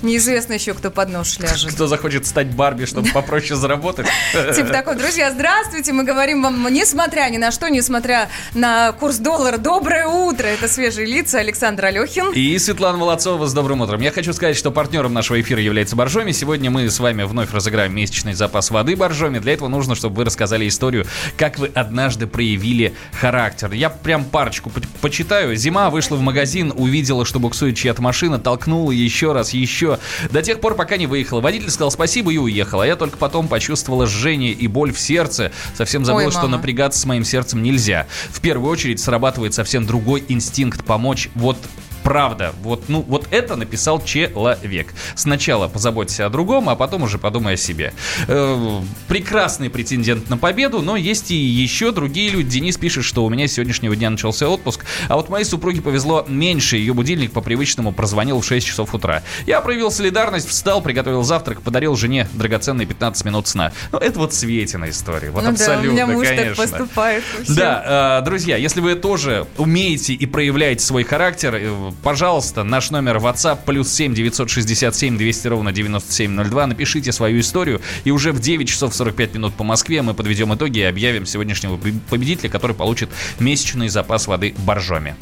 [0.02, 1.74] неизвестно еще, кто под нож ляжет.
[1.74, 4.08] Кто захочет стать Барби, чтобы попроще заработать?
[4.56, 9.58] Типа такой, друзья, здравствуйте, мы говорим вам, несмотря ни на что, несмотря на курс доллара,
[9.58, 10.48] доброе утро.
[10.48, 12.32] Это свежие лица, Александр Алехин.
[12.34, 14.02] И Светлана Молодцова с добрым утром.
[14.02, 16.32] Я хочу сказать, что партнером нашего эфира является Боржоми.
[16.32, 19.39] Сегодня мы с вами вновь разыграем месячный запас воды Боржоми.
[19.39, 21.06] Для этого нужно, чтобы вы рассказали историю,
[21.38, 23.72] как вы однажды проявили характер.
[23.74, 25.56] Я прям парочку по- почитаю.
[25.56, 29.99] Зима вышла в магазин, увидела, что буксует чья-то машина, толкнула еще раз, еще еще.
[30.31, 31.41] До тех пор, пока не выехала.
[31.41, 32.81] Водитель сказал спасибо и уехал.
[32.81, 35.51] А я только потом почувствовала жжение и боль в сердце.
[35.75, 36.57] Совсем забыла, Ой, что мама.
[36.57, 38.07] напрягаться с моим сердцем нельзя.
[38.29, 41.29] В первую очередь срабатывает совсем другой инстинкт помочь.
[41.36, 41.57] Вот
[42.06, 42.53] правда.
[42.62, 44.93] Вот, ну, вот это написал человек.
[45.16, 47.93] Сначала позаботься о другом, а потом уже подумай о себе.
[48.28, 52.47] Э, прекрасный претендент на победу, но есть и еще другие люди.
[52.47, 56.24] Денис пишет, что у меня с сегодняшнего дня начался отпуск, а вот моей супруге повезло
[56.28, 56.78] меньше.
[56.78, 59.24] Ее будильник по привычному прозвонил в 6 часов утра.
[59.47, 63.72] Я проявил солидарность, встал, приготовил завтрак, подарил жене драгоценные 15 минут сна.
[63.91, 65.32] Ну, это вот Светина история.
[65.32, 66.56] Вот ну да, абсолютно, у меня муж конечно.
[66.56, 67.24] так поступает.
[67.47, 73.18] Да, э, друзья, если вы тоже умеете и проявляете свой характер, э, пожалуйста, наш номер
[73.18, 76.68] WhatsApp плюс 7 967 200 ровно 9702.
[76.68, 80.80] Напишите свою историю, и уже в 9 часов 45 минут по Москве мы подведем итоги
[80.80, 81.80] и объявим сегодняшнего
[82.10, 85.16] победителя, который получит месячный запас воды Боржоми.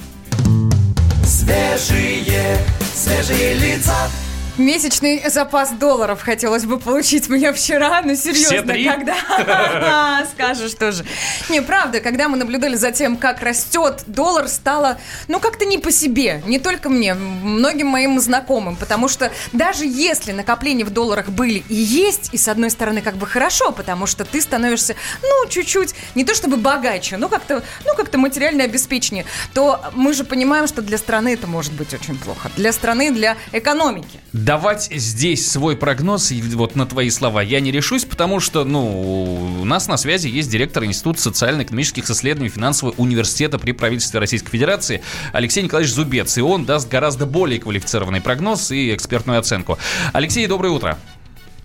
[1.26, 2.58] Свежие,
[2.94, 4.10] свежие лица.
[4.58, 11.04] Месячный запас долларов хотелось бы получить мне вчера, ну серьезно, когда скажешь тоже.
[11.50, 15.92] Не, правда, когда мы наблюдали за тем, как растет доллар, стало, ну как-то не по
[15.92, 21.64] себе, не только мне, многим моим знакомым, потому что даже если накопления в долларах были
[21.68, 25.96] и есть, и с одной стороны как бы хорошо, потому что ты становишься, ну чуть-чуть,
[26.14, 29.26] не то чтобы богаче, но как-то, ну как-то материальное обеспечение,
[29.56, 33.36] то мы же понимаем, что для страны это может быть очень плохо, для страны, для
[33.52, 34.20] экономики.
[34.44, 39.64] Давать здесь свой прогноз, вот на твои слова, я не решусь, потому что, ну, у
[39.64, 45.64] нас на связи есть директор Института социально-экономических исследований финансового университета при правительстве Российской Федерации Алексей
[45.64, 49.78] Николаевич Зубец, и он даст гораздо более квалифицированный прогноз и экспертную оценку.
[50.12, 50.98] Алексей, доброе утро.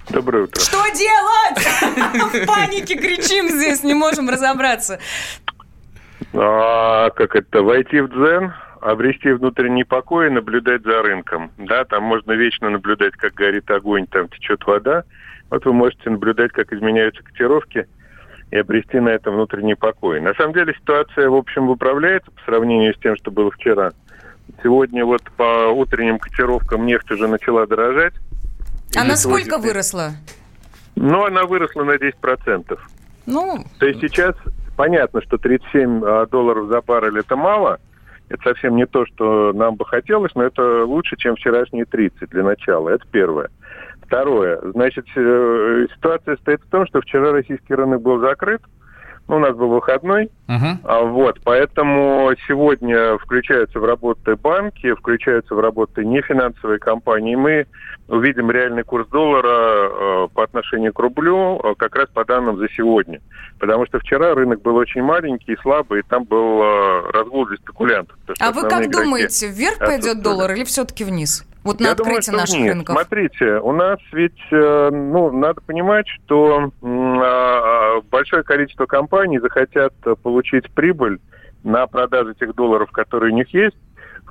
[0.09, 0.61] Доброе утро.
[0.61, 2.33] Что делать?
[2.45, 5.01] В панике кричим здесь, не можем разобраться.
[6.33, 11.51] А, как это, войти в дзен, обрести внутренний покой и наблюдать за рынком.
[11.59, 15.05] Да, там можно вечно наблюдать, как горит огонь, там течет вода.
[15.51, 17.87] Вот вы можете наблюдать, как изменяются котировки
[18.51, 20.20] и обрести на этом внутренний покой.
[20.20, 23.93] На самом деле ситуация, в общем, выправляется по сравнению с тем, что было вчера.
[24.62, 28.14] Сегодня вот по утренним котировкам нефть уже начала дорожать.
[28.97, 30.11] А И насколько сегодня- выросла?
[30.97, 32.81] Ну, она выросла на 10%.
[33.26, 34.35] Ну, То есть сейчас
[34.76, 37.79] понятно, что 37 а, долларов за баррель это мало.
[38.29, 42.43] Это совсем не то, что нам бы хотелось, но это лучше, чем вчерашние 30 для
[42.43, 42.91] начала.
[42.91, 43.51] Это первое.
[44.03, 44.61] Второе.
[44.72, 48.62] Значит, э, ситуация стоит в том, что вчера российский рынок был закрыт.
[49.29, 50.31] Ну, у нас был выходной.
[50.85, 57.37] А, Вот, поэтому сегодня включаются в работы банки, включаются в работы нефинансовые компании.
[57.37, 57.66] Мы
[58.09, 59.49] увидим реальный курс доллара
[60.24, 63.20] э, по отношению к рублю э, как раз по данным за сегодня.
[63.59, 67.59] Потому что вчера рынок был очень маленький и слабый, и там был э, разгул для
[67.59, 68.16] спекулянтов.
[68.41, 71.45] а вы как думаете, вверх пойдет доллар или все-таки вниз?
[71.69, 72.73] Вот на Я думаю, что наших вниз.
[72.73, 72.95] рынков.
[72.97, 79.93] Смотрите, у нас ведь, э, ну, надо понимать, что м, а, большое количество компаний захотят
[80.23, 81.19] получить прибыль
[81.64, 83.77] на продаже тех долларов, которые у них есть,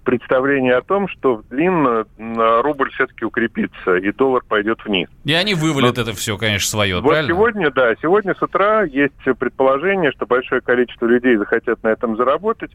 [0.07, 5.09] в представлении о том, что в длинно м, рубль все-таки укрепится, и доллар пойдет вниз.
[5.25, 7.27] И они вывалят это все, конечно, свое, Вот правильно?
[7.27, 12.71] сегодня, да, сегодня с утра есть предположение, что большое количество людей захотят на этом заработать.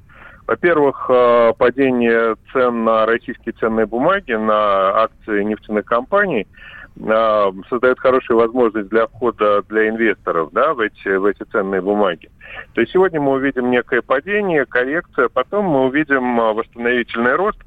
[0.47, 6.47] Во-первых, э, падение цен на российские ценные бумаги, на акции нефтяных компаний
[6.97, 12.31] э, создает хорошую возможность для входа для инвесторов да, в, эти, в эти ценные бумаги.
[12.75, 17.59] То есть сегодня мы увидим некое падение, коррекция, потом мы увидим э, восстановительный рост.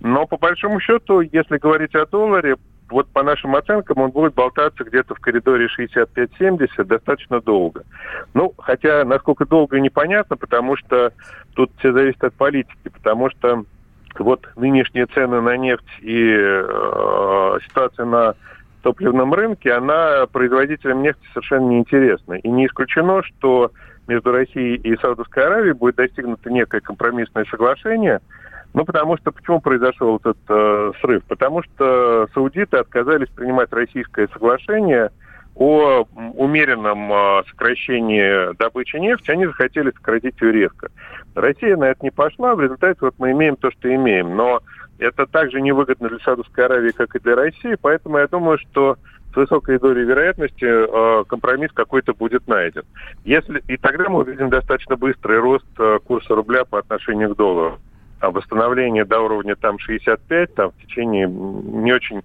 [0.00, 2.56] Но по большому счету, если говорить о долларе,
[2.90, 7.84] вот по нашим оценкам он будет болтаться где-то в коридоре 65-70 достаточно долго.
[8.34, 11.12] Ну, хотя насколько долго непонятно, потому что
[11.54, 13.64] тут все зависит от политики, потому что
[14.18, 18.34] вот нынешние цены на нефть и э, ситуация на
[18.82, 22.34] топливном рынке, она производителям нефти совершенно неинтересна.
[22.34, 23.72] И не исключено, что
[24.06, 28.20] между Россией и Саудовской Аравией будет достигнуто некое компромиссное соглашение.
[28.72, 31.24] Ну, потому что почему произошел этот э, срыв?
[31.24, 35.10] Потому что саудиты отказались принимать российское соглашение
[35.56, 36.04] о
[36.34, 40.88] умеренном э, сокращении добычи нефти, они захотели сократить ее резко.
[41.34, 44.36] Россия на это не пошла, в результате вот мы имеем то, что имеем.
[44.36, 44.60] Но
[45.00, 48.96] это также невыгодно для Саудовской Аравии, как и для России, поэтому я думаю, что
[49.32, 52.82] с высокой долей вероятности э, компромисс какой-то будет найден.
[53.24, 57.78] Если, и тогда мы увидим достаточно быстрый рост э, курса рубля по отношению к доллару.
[58.20, 62.22] А восстановление до уровня там 65 там, в течение не очень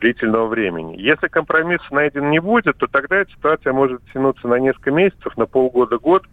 [0.00, 0.96] длительного времени.
[0.96, 5.46] Если компромисс найден не будет, то тогда эта ситуация может тянуться на несколько месяцев, на
[5.46, 6.24] полгода-год.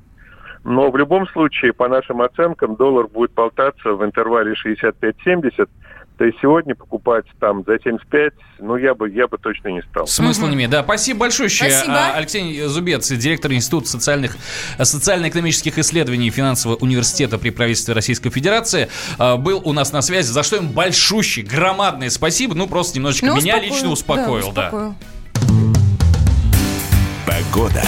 [0.65, 5.69] Но в любом случае, по нашим оценкам, доллар будет болтаться в интервале 65-70
[6.17, 10.07] То есть сегодня покупать там за 75, ну, я бы, я бы точно не стал.
[10.07, 10.71] Смысла не имеет.
[10.71, 11.49] Да, спасибо большое.
[11.49, 11.93] Спасибо.
[11.93, 14.37] А, Алексей Зубец, директор Института социальных,
[14.81, 18.89] социально-экономических исследований финансового университета при правительстве Российской Федерации,
[19.19, 22.55] а, был у нас на связи, за что им большущий, громадное спасибо.
[22.55, 23.71] Ну, просто немножечко Ну, меня успокоил.
[23.71, 24.51] лично успокоил.
[24.51, 24.95] Да, Да, успокоил.
[27.27, 27.83] Погода.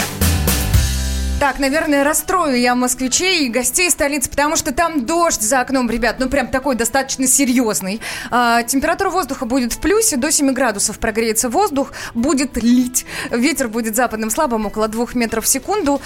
[1.39, 6.15] Так, наверное, расстрою я москвичей и гостей столицы, потому что там дождь за окном, ребят,
[6.17, 8.01] ну прям такой достаточно серьезный.
[8.31, 13.05] А, температура воздуха будет в плюсе, до 7 градусов прогреется воздух, будет лить.
[13.29, 16.01] Ветер будет западным слабым, около 2 метров в секунду.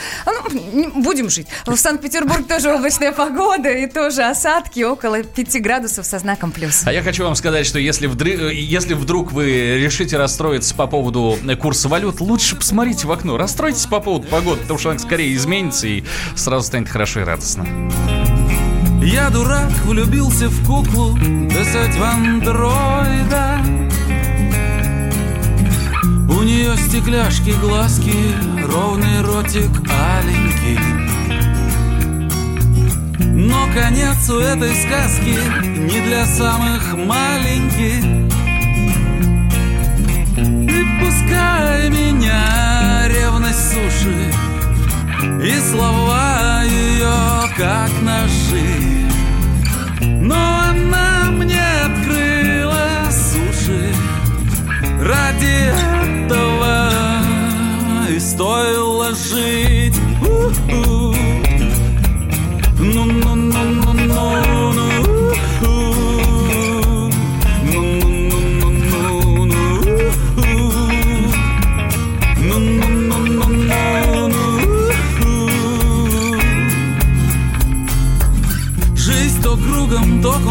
[0.73, 1.47] Ну, будем жить.
[1.65, 6.81] В Санкт-Петербург тоже облачная погода и тоже осадки около 5 градусов со знаком плюс.
[6.85, 11.37] А я хочу вам сказать, что если, вдры- если вдруг вы решите расстроиться по поводу
[11.61, 13.37] курса валют, лучше посмотрите в окно.
[13.37, 16.03] Расстройтесь по поводу погоды, потому что она скорее изменится и
[16.35, 17.65] сразу станет хорошо и радостно.
[19.03, 23.59] Я дурак, влюбился в куклу, да суть в андроида.
[26.29, 28.13] У нее стекляшки, глазки,
[28.63, 30.79] ровный ротик аленький.
[33.19, 35.35] Но конец у этой сказки
[35.79, 38.03] не для самых маленьких.
[40.37, 44.35] И пускай меня ревность сушит,
[45.23, 49.07] и слова ее как ножи.
[50.01, 53.93] Но она мне открыла суши.
[54.99, 55.71] Ради
[56.15, 56.91] этого
[58.09, 59.99] и стоило жить.
[60.21, 61.15] У-у.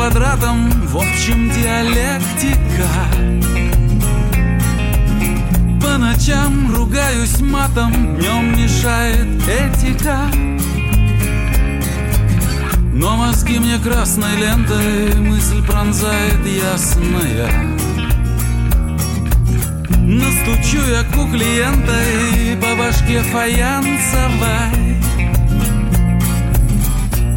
[0.01, 2.89] Квадратом, в общем диалектика.
[5.83, 10.21] По ночам ругаюсь матом, днем мешает этика.
[12.95, 17.51] Но мозги мне красной лентой мысль пронзает ясная.
[19.99, 21.99] Настучу я к клиента
[22.35, 25.10] и по башке фаянсовой.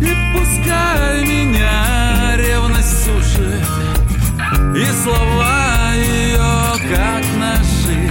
[0.03, 3.65] И пускай меня ревность сушит
[4.75, 8.09] И слова ее как ножи.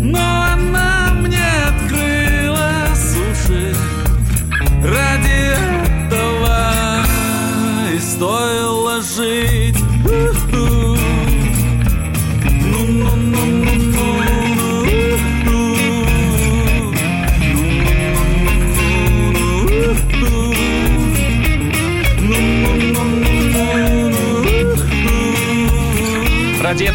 [0.00, 3.74] Но она мне открыла суши.
[4.82, 7.04] Ради этого
[7.92, 9.82] и стоило жить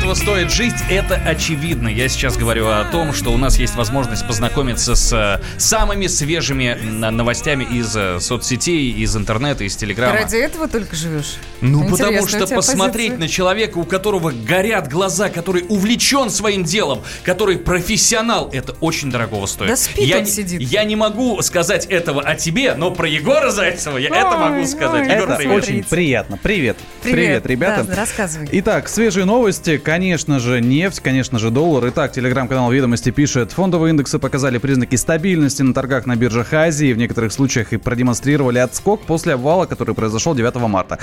[0.10, 1.88] Этого стоит жить, это очевидно.
[1.88, 6.76] Я сейчас говорю о том, что у нас есть возможность познакомиться с э, самыми свежими
[6.82, 10.16] новостями из э, соцсетей, из интернета, из Ты телеграма.
[10.16, 11.36] ради этого только живешь?
[11.62, 13.20] Ну, потому что посмотреть позиция.
[13.20, 19.46] на человека, у которого горят глаза, который увлечен своим делом, который профессионал, это очень дорогого
[19.46, 19.70] стоит.
[19.70, 20.62] Да спит я, он не- сидит.
[20.62, 25.08] я не могу сказать этого о тебе, но про Егора Зайцева я это могу сказать.
[25.08, 25.56] Егор, Это привет.
[25.64, 26.38] очень приятно.
[26.42, 26.78] Привет.
[27.04, 27.84] Привет, ребята.
[27.84, 28.48] да, рассказывай.
[28.52, 29.78] Итак, свежие новости.
[29.78, 31.88] Конечно же, нефть, конечно же, доллар.
[31.90, 36.94] Итак, телеграм-канал «Ведомости» пишет, фондовые индексы показали признаки стабильности на торгах на биржах Азии.
[36.94, 41.00] В некоторых случаях и продемонстрировали отскок после обвала, который произошел 9 марта.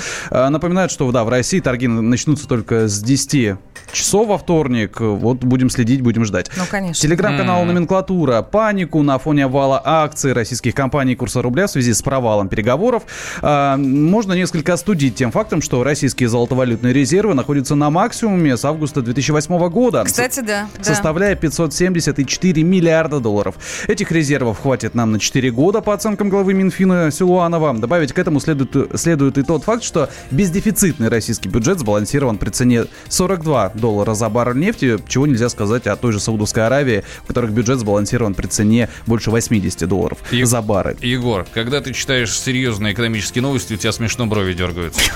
[0.51, 3.57] Напоминают, что да, в России торги начнутся только с 10
[3.93, 5.01] часов во вторник.
[5.01, 6.51] Вот будем следить, будем ждать.
[6.57, 7.01] Ну, конечно.
[7.01, 7.69] Телеграм-канал М.
[7.69, 8.43] «Номенклатура».
[8.43, 13.05] Панику на фоне обвала акций российских компаний курса рубля в связи с провалом переговоров.
[13.43, 19.03] А, Можно несколько остудить тем фактом, что российские золотовалютные резервы находятся на максимуме с августа
[19.03, 20.05] 2008 года.
[20.05, 20.69] Кстати, да.
[20.77, 20.85] да.
[20.85, 23.57] составляя 574 миллиарда долларов.
[23.87, 27.75] Этих резервов хватит нам на 4 года, по оценкам главы Минфина Силуанова.
[27.75, 32.85] Добавить к этому следует, следует и тот факт, что бездефицитный российский бюджет сбалансирован при цене
[33.09, 37.53] 42 доллара за баррель нефти, чего нельзя сказать о той же Саудовской Аравии, в которых
[37.53, 40.97] бюджет сбалансирован при цене больше 80 долларов за баррель.
[41.01, 45.01] Егор, когда ты читаешь серьезные экономические новости, у тебя смешно брови дергаются.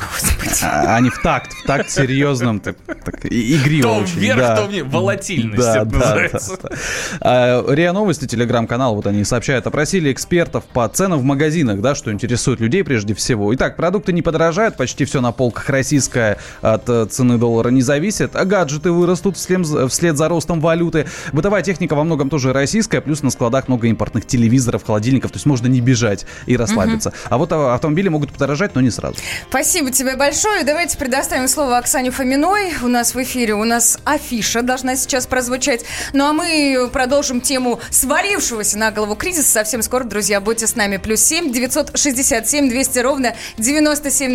[0.62, 2.60] А, Они в такт, в такт серьезным.
[2.60, 4.56] Так, так, Игриво То очень, вверх, да.
[4.56, 4.84] то вниз.
[4.86, 6.58] Волатильность Да, это да, называется.
[6.62, 6.76] да, да.
[7.20, 12.12] А, РИА Новости, телеграм-канал, вот они сообщают, опросили экспертов по ценам в магазинах, да, что
[12.12, 13.54] интересует людей прежде всего.
[13.54, 18.36] Итак, продукты не подорожают, почти все на полках российское от э, цены доллара не зависит,
[18.36, 21.06] а гаджеты вырастут вслед, за ростом валюты.
[21.32, 25.46] Бытовая техника во многом тоже российская, плюс на складах много импортных телевизоров, холодильников, то есть
[25.46, 27.12] можно не бежать и расслабиться.
[27.28, 29.16] А вот а, автомобили могут подорожать, но не сразу.
[29.48, 30.62] Спасибо тебе большое.
[30.62, 32.72] Давайте предоставим слово Оксане Фоминой.
[32.82, 35.84] У нас в эфире у нас афиша должна сейчас прозвучать.
[36.12, 39.50] Ну а мы продолжим тему свалившегося на голову кризиса.
[39.50, 40.98] Совсем скоро, друзья, будьте с нами.
[40.98, 44.34] Плюс семь девятьсот шестьдесят семь двести ровно девяносто семь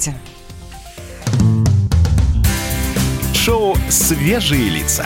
[0.00, 0.14] Пишите.
[3.34, 5.04] Шоу «Свежие лица».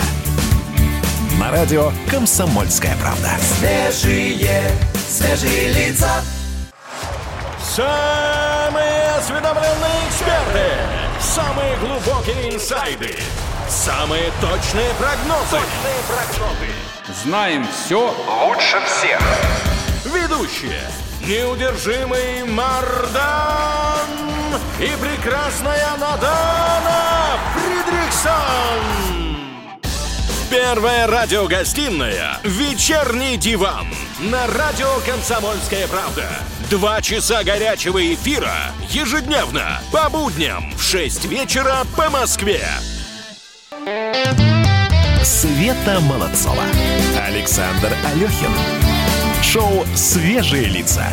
[1.38, 3.30] На радио «Комсомольская правда».
[3.40, 4.70] Свежие,
[5.08, 6.22] свежие лица.
[7.60, 10.70] Самые осведомленные эксперты.
[11.20, 13.16] Самые глубокие инсайды.
[13.68, 15.50] Самые точные прогнозы.
[15.50, 17.22] Точные прогнозы.
[17.24, 18.14] Знаем все
[18.46, 19.20] лучше всех.
[20.04, 20.82] Ведущие.
[21.26, 24.33] Неудержимый Мардан
[24.80, 29.04] и прекрасная Надана Фридрихсон.
[30.50, 33.86] Первая радиогостинная «Вечерний диван»
[34.20, 36.28] на радио «Комсомольская правда».
[36.70, 38.54] Два часа горячего эфира
[38.88, 42.64] ежедневно по будням в 6 вечера по Москве.
[45.22, 46.64] Света Молодцова.
[47.26, 48.52] Александр Алехин.
[49.42, 51.06] Шоу «Свежие лица».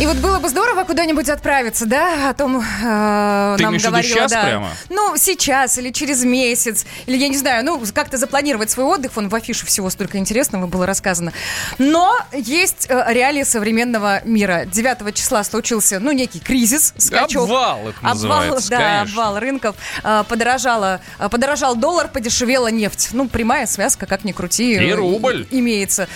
[0.00, 4.30] И вот было бы здорово куда-нибудь отправиться, да, о том э, Ты нам говорила, сейчас
[4.32, 4.44] да.
[4.44, 4.70] прямо?
[4.88, 9.28] Ну, сейчас или через месяц, или я не знаю, ну, как-то запланировать свой отдых, вон
[9.28, 11.34] в афише всего столько интересного было рассказано.
[11.76, 14.64] Но есть э, реалии современного мира.
[14.64, 17.42] 9 числа случился, ну, некий кризис, скачок.
[17.42, 19.02] Обвал это Обвал, да, конечно.
[19.02, 19.76] обвал рынков.
[20.02, 23.10] Э, подорожала, э, подорожал доллар, подешевела нефть.
[23.12, 24.76] Ну, прямая связка, как ни крути.
[24.76, 25.46] И рубль.
[25.50, 26.08] Имеется.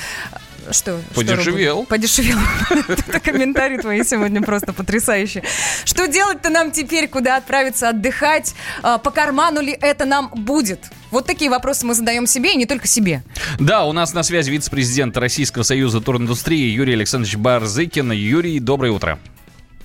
[0.71, 1.01] Что?
[1.01, 1.77] что Подешевел.
[1.77, 1.87] рубль?
[1.89, 2.39] Подешевел.
[2.89, 5.45] Это комментарии твои сегодня просто потрясающие.
[5.85, 7.09] Что делать-то нам теперь?
[7.09, 8.55] Куда отправиться отдыхать?
[8.83, 10.81] А, По карману ли это нам будет?
[11.11, 13.23] Вот такие вопросы мы задаем себе и не только себе.
[13.59, 18.11] Да, у нас на связи вице-президент Российского союза туриндустрии Юрий Александрович Барзыкин.
[18.13, 19.19] Юрий, доброе утро.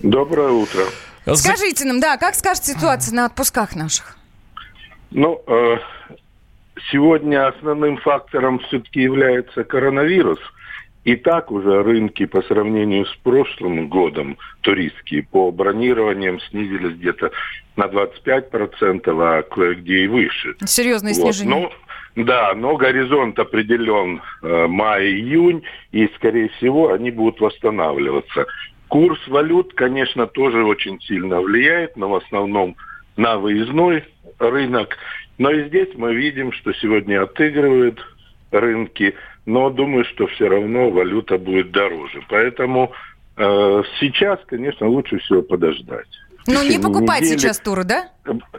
[0.01, 0.85] Доброе утро.
[1.35, 4.17] Скажите нам, да, как скажет ситуация на отпусках наших?
[5.11, 5.77] Ну, э,
[6.91, 10.39] сегодня основным фактором все-таки является коронавирус.
[11.05, 17.31] И так уже рынки по сравнению с прошлым годом туристские по бронированиям снизились где-то
[17.77, 20.55] на 25%, а кое-где и выше.
[20.65, 21.33] Серьезное Вот.
[21.33, 21.71] снижение.
[22.15, 28.45] Ну, да, но горизонт определен э, май-июнь, и, скорее всего, они будут восстанавливаться.
[28.89, 32.75] Курс валют, конечно, тоже очень сильно влияет, но в основном
[33.15, 34.03] на выездной
[34.39, 34.97] рынок.
[35.37, 38.03] Но и здесь мы видим, что сегодня отыгрывают
[38.51, 39.15] рынки,
[39.49, 42.23] но думаю, что все равно валюта будет дороже.
[42.29, 42.91] Поэтому
[43.35, 46.05] э, сейчас, конечно, лучше всего подождать.
[46.45, 48.09] Ну, не покупать недели- сейчас туры, да?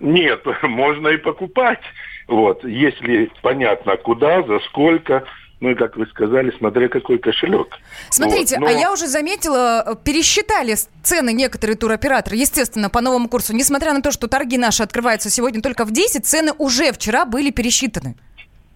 [0.01, 1.79] нет, можно и покупать.
[2.27, 5.23] Вот, если понятно куда, за сколько,
[5.61, 7.69] ну и как вы сказали, смотря какой кошелек.
[8.11, 10.75] Смотрите, Вот, а но- я уже заметила, э, пересчитали
[11.05, 13.55] цены некоторые туроператоры, естественно, по новому курсу.
[13.55, 17.51] Несмотря на то, что торги наши открываются сегодня только в 10, цены уже вчера были
[17.51, 18.17] пересчитаны.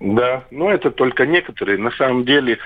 [0.01, 1.79] Да, но это только некоторые.
[1.79, 2.59] На самом деле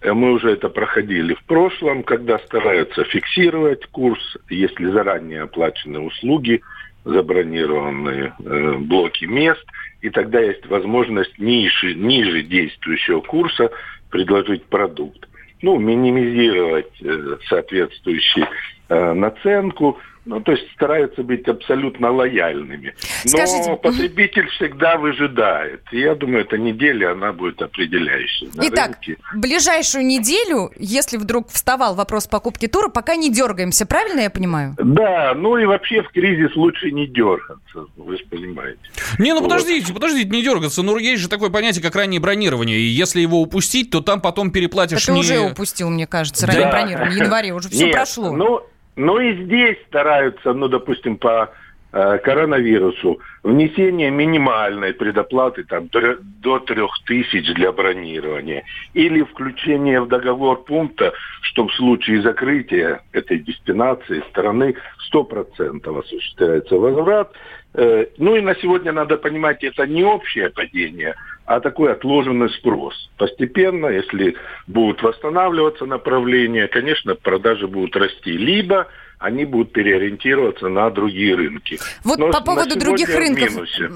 [0.00, 6.62] э, мы уже это проходили в прошлом, когда стараются фиксировать курс, если заранее оплачены услуги,
[7.04, 9.64] забронированные э, блоки мест,
[10.02, 13.70] и тогда есть возможность ниже, ниже действующего курса
[14.10, 15.28] предложить продукт.
[15.62, 18.46] Ну, минимизировать э, соответствующую
[18.88, 22.94] э, наценку, ну, то есть стараются быть абсолютно лояльными.
[23.24, 25.82] Но Скажите, потребитель всегда выжидает.
[25.92, 29.16] И я думаю, эта неделя, она будет определяющей на Итак, рынке.
[29.34, 34.74] ближайшую неделю, если вдруг вставал вопрос покупки тура, пока не дергаемся, правильно я понимаю?
[34.78, 38.78] Да, ну и вообще в кризис лучше не дергаться, вы же понимаете.
[39.18, 39.48] Не, ну Вот.
[39.48, 40.82] подождите, подождите, не дергаться.
[40.82, 42.76] Ну, есть же такое понятие, как раннее бронирование.
[42.78, 45.20] И если его упустить, то там потом переплатишь Это не...
[45.20, 46.52] уже упустил, мне кажется, Да.
[46.52, 47.20] ранее бронирование.
[47.20, 48.32] В январе уже все Нет, прошло.
[48.32, 48.60] Ну,
[48.96, 51.50] ну и здесь стараются, ну, допустим, по
[51.92, 58.64] э, коронавирусу, внесение минимальной предоплаты там, до трех тысяч для бронирования.
[58.94, 64.74] Или включение в договор пункта, что в случае закрытия этой дестинации страны
[65.12, 67.32] 100% осуществляется возврат.
[67.74, 71.14] Э, ну и на сегодня надо понимать, это не общее падение,
[71.46, 73.08] а такой отложенный спрос.
[73.16, 74.34] Постепенно, если
[74.66, 78.32] будут восстанавливаться направления, конечно, продажи будут расти.
[78.32, 78.88] Либо
[79.18, 81.78] они будут переориентироваться на другие рынки.
[82.04, 83.54] Вот Но по поводу других рынков,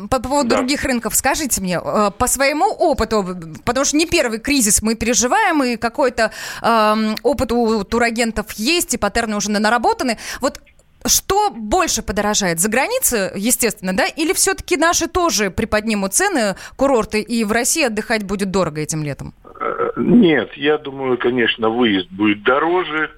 [0.08, 0.56] по поводу Да.
[0.58, 3.26] других рынков, скажите мне, э, по своему опыту,
[3.66, 6.30] потому что не первый кризис мы переживаем, и какой-то
[6.62, 10.16] эм, опыт у турагентов есть, и паттерны уже наработаны.
[10.40, 10.60] Вот
[11.06, 12.60] что больше подорожает?
[12.60, 14.06] За границей, естественно, да?
[14.06, 19.34] Или все-таки наши тоже приподнимут цены, курорты, и в России отдыхать будет дорого этим летом?
[19.60, 23.10] Э, Нет, я думаю, конечно, выезд будет дороже,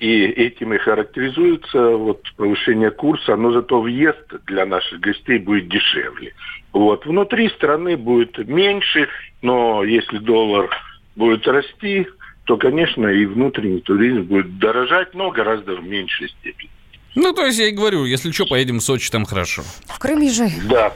[0.00, 6.32] и этим и характеризуется вот повышение курса, но зато въезд для наших гостей будет дешевле.
[6.72, 7.04] Вот.
[7.04, 9.08] Внутри страны будет меньше,
[9.42, 10.70] но если доллар
[11.16, 12.06] будет расти,
[12.44, 16.70] то, конечно, и внутренний туризм будет дорожать, но гораздо в меньшей степени.
[17.16, 19.64] Ну, то есть я и говорю, если что, поедем в Сочи, там хорошо.
[19.86, 20.54] В Крым езжай.
[20.68, 20.92] Да.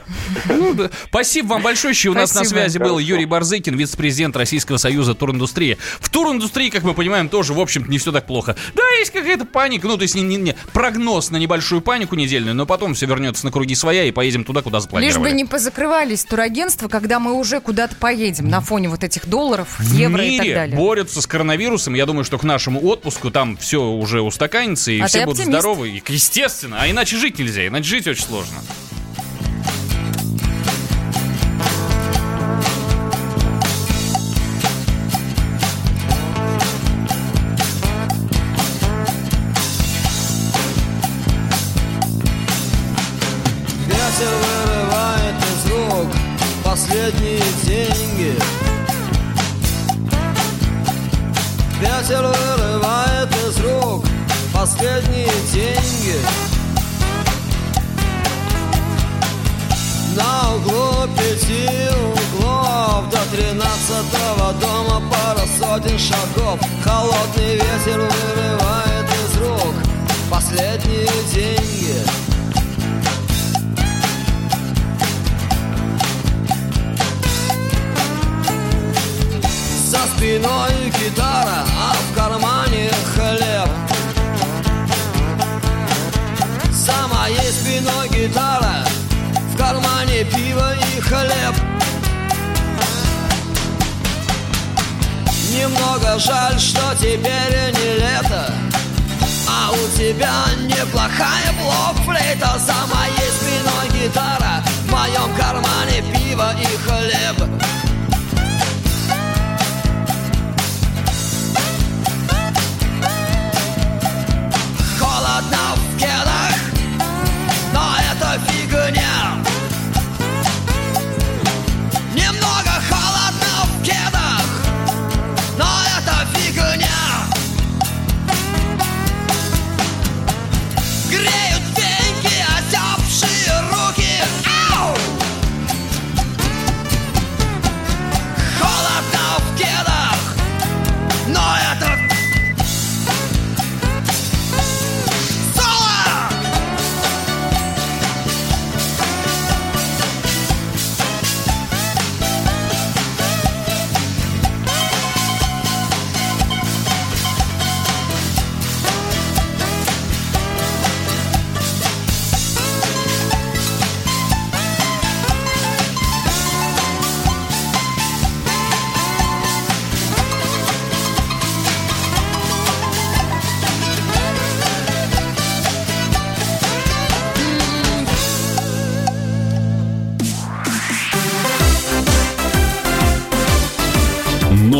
[0.47, 0.89] Ну, да.
[1.09, 1.93] Спасибо вам большое.
[2.09, 2.99] У нас на связи был.
[2.99, 5.77] Юрий Барзыкин, вице-президент Российского союза туриндустрии.
[5.99, 8.55] В туриндустрии, как мы понимаем, тоже, в общем-то, не все так плохо.
[8.75, 12.55] Да, есть какая-то паника, ну, то есть не, не- не- прогноз на небольшую панику недельную,
[12.55, 15.29] но потом все вернется на круги своя и поедем туда, куда Лишь запланировали.
[15.31, 19.93] бы не позакрывались турагентства, когда мы уже куда-то поедем на фоне вот этих долларов, в
[19.93, 20.77] евро мире и так далее.
[20.77, 21.93] борются с коронавирусом.
[21.93, 25.59] Я думаю, что к нашему отпуску там все уже устаканится, и А все будут оптимист.
[25.59, 25.89] здоровы.
[25.89, 28.61] И, естественно, а иначе жить нельзя, иначе жить очень сложно.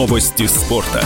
[0.05, 1.03] Новости спорта.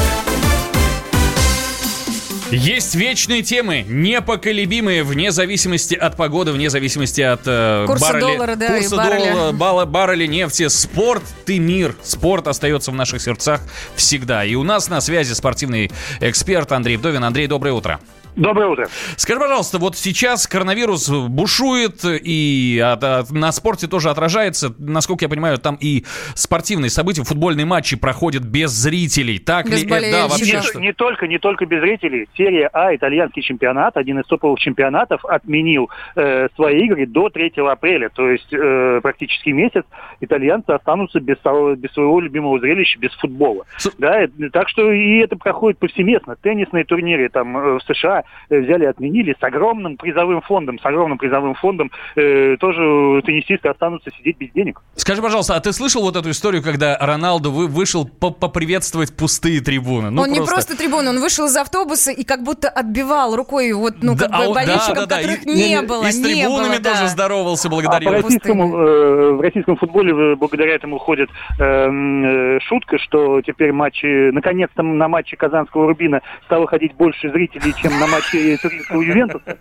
[2.51, 8.55] Есть вечные темы, непоколебимые, вне зависимости от погоды, вне зависимости от э, Курса барреля, доллара,
[8.57, 9.31] да, и курса барреля.
[9.31, 10.67] доллара, бала- барреля нефти.
[10.67, 11.95] Спорт ты мир.
[12.03, 13.61] Спорт остается в наших сердцах
[13.95, 14.43] всегда.
[14.43, 15.89] И у нас на связи спортивный
[16.19, 17.23] эксперт Андрей Вдовин.
[17.23, 18.01] Андрей, доброе утро.
[18.35, 18.87] Доброе утро.
[19.17, 24.73] Скажи, пожалуйста, вот сейчас коронавирус бушует и от- от- на спорте тоже отражается.
[24.77, 26.05] Насколько я понимаю, там и
[26.35, 29.39] спортивные события, футбольные матчи проходят без зрителей.
[29.39, 30.11] Так Без ли это?
[30.11, 32.27] Да, вообще, не, что- не только, не только без зрителей.
[32.37, 38.09] Серия А, итальянский чемпионат, один из топовых чемпионатов, отменил э, свои игры до 3 апреля.
[38.09, 39.83] То есть э, практически месяц
[40.21, 43.65] итальянцы останутся без, своего- без своего любимого зрелища, без футбола.
[43.97, 46.35] Да, э, так что и это проходит повсеместно.
[46.41, 48.18] Теннисные турниры там э, в США,
[48.49, 53.69] э, взяли и отменили с огромным призовым фондом, с огромным призовым фондом э, тоже теннисисты
[53.69, 54.81] останутся сидеть без денег.
[54.95, 59.61] Скажи, пожалуйста, а ты слышал вот эту историю, когда Роналду вы, вышел по поприветствовать пустые
[59.61, 60.09] трибуны?
[60.09, 60.41] Ну, он просто...
[60.41, 64.27] не просто трибуны, он вышел из автобуса и как будто отбивал рукой вот, ну, да,
[64.27, 66.07] как бы а, болельщиков, да, да, которых и, не, не было.
[66.07, 67.07] И с трибунами было, тоже да.
[67.07, 68.09] здоровался, благодарил.
[68.09, 73.41] А по российскому, э, в российском футболе э, благодаря этому ходит э, э, шутка, что
[73.41, 78.57] теперь матчи, наконец-то на матче Казанского Рубина стало ходить больше зрителей, чем на матче
[78.91, 79.57] Ювентуса.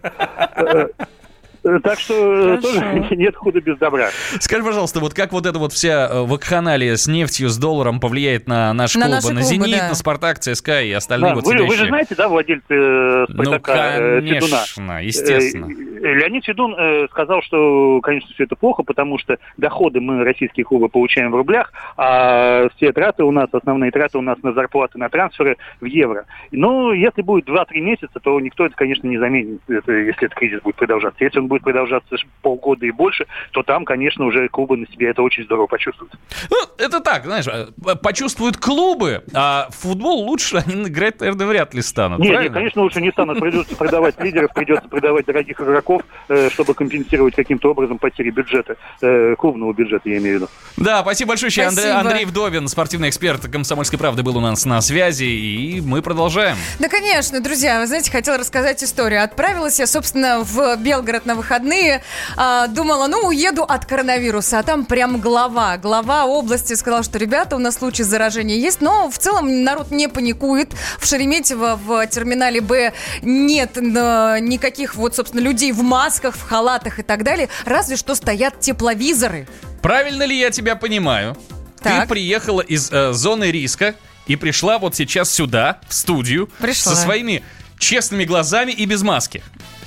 [1.69, 2.63] Э, Так что Хорошо.
[2.63, 4.09] тоже нет худа без добра.
[4.41, 8.47] Скажи, пожалуйста, вот как вот эта вот вся э, вакханалия с нефтью, с долларом повлияет
[8.47, 9.17] на наши на клубы?
[9.17, 9.89] Наши на клубы, «Зенит», да.
[9.89, 13.95] на «Спартак», «ЦСКА» и остальные Да, вот вы, вы же знаете, да, владельцы э, «Спартака»
[13.99, 14.57] Ну, э, Федуна?
[14.57, 15.67] конечно, естественно.
[15.67, 20.65] Э, Леонид Федун э, сказал, что, конечно, все это плохо, потому что доходы мы, российские
[20.65, 24.99] клубы, получаем в рублях, а все траты у нас, основные траты у нас на зарплаты,
[24.99, 26.25] на трансферы в евро.
[26.53, 30.61] Но если будет 2-3 месяца, то никто это, конечно, не заменит, это, если этот кризис
[30.63, 31.23] будет продолжаться.
[31.25, 35.23] Если он будет продолжаться полгода и больше, то там, конечно, уже клубы на себе это
[35.23, 36.13] очень здорово почувствуют.
[36.51, 37.69] Ну, это так, знаешь, э,
[38.03, 42.21] почувствуют клубы, а футбол лучше они играть, наверное, вряд ли станут.
[42.21, 43.41] Нет, нет, конечно, лучше не станут.
[43.41, 49.35] Придется продавать лидеров, придется продавать дорогих игроков, э, чтобы компенсировать каким-то образом потери бюджета, э,
[49.37, 50.49] клубного бюджета, я имею в виду.
[50.77, 51.49] Да, спасибо большое.
[51.67, 52.01] Андрей, Спасибо.
[52.01, 56.57] Андрей Вдовин, спортивный эксперт «Комсомольской правды», был у нас на связи, и мы продолжаем.
[56.79, 59.23] Да, конечно, друзья, вы знаете, хотела рассказать историю.
[59.23, 62.03] Отправилась я, собственно, в Белгород на выходные.
[62.37, 64.59] А, думала, ну, уеду от коронавируса.
[64.59, 65.79] А там прям глава.
[65.79, 68.83] Глава области сказал, что, ребята, у нас случай заражения есть.
[68.83, 70.73] Но в целом народ не паникует.
[70.99, 77.03] В Шереметьево в терминале Б нет никаких вот, собственно, людей в масках, в халатах и
[77.03, 77.49] так далее.
[77.65, 79.49] Разве что стоят тепловизоры.
[79.81, 81.37] Правильно ли я тебя понимаю?
[81.81, 82.03] Так.
[82.03, 83.95] Ты приехала из э, зоны риска
[84.27, 86.93] и пришла вот сейчас сюда, в студию, Пришла.
[86.95, 87.45] со своими
[87.79, 89.43] честными глазами и без маски.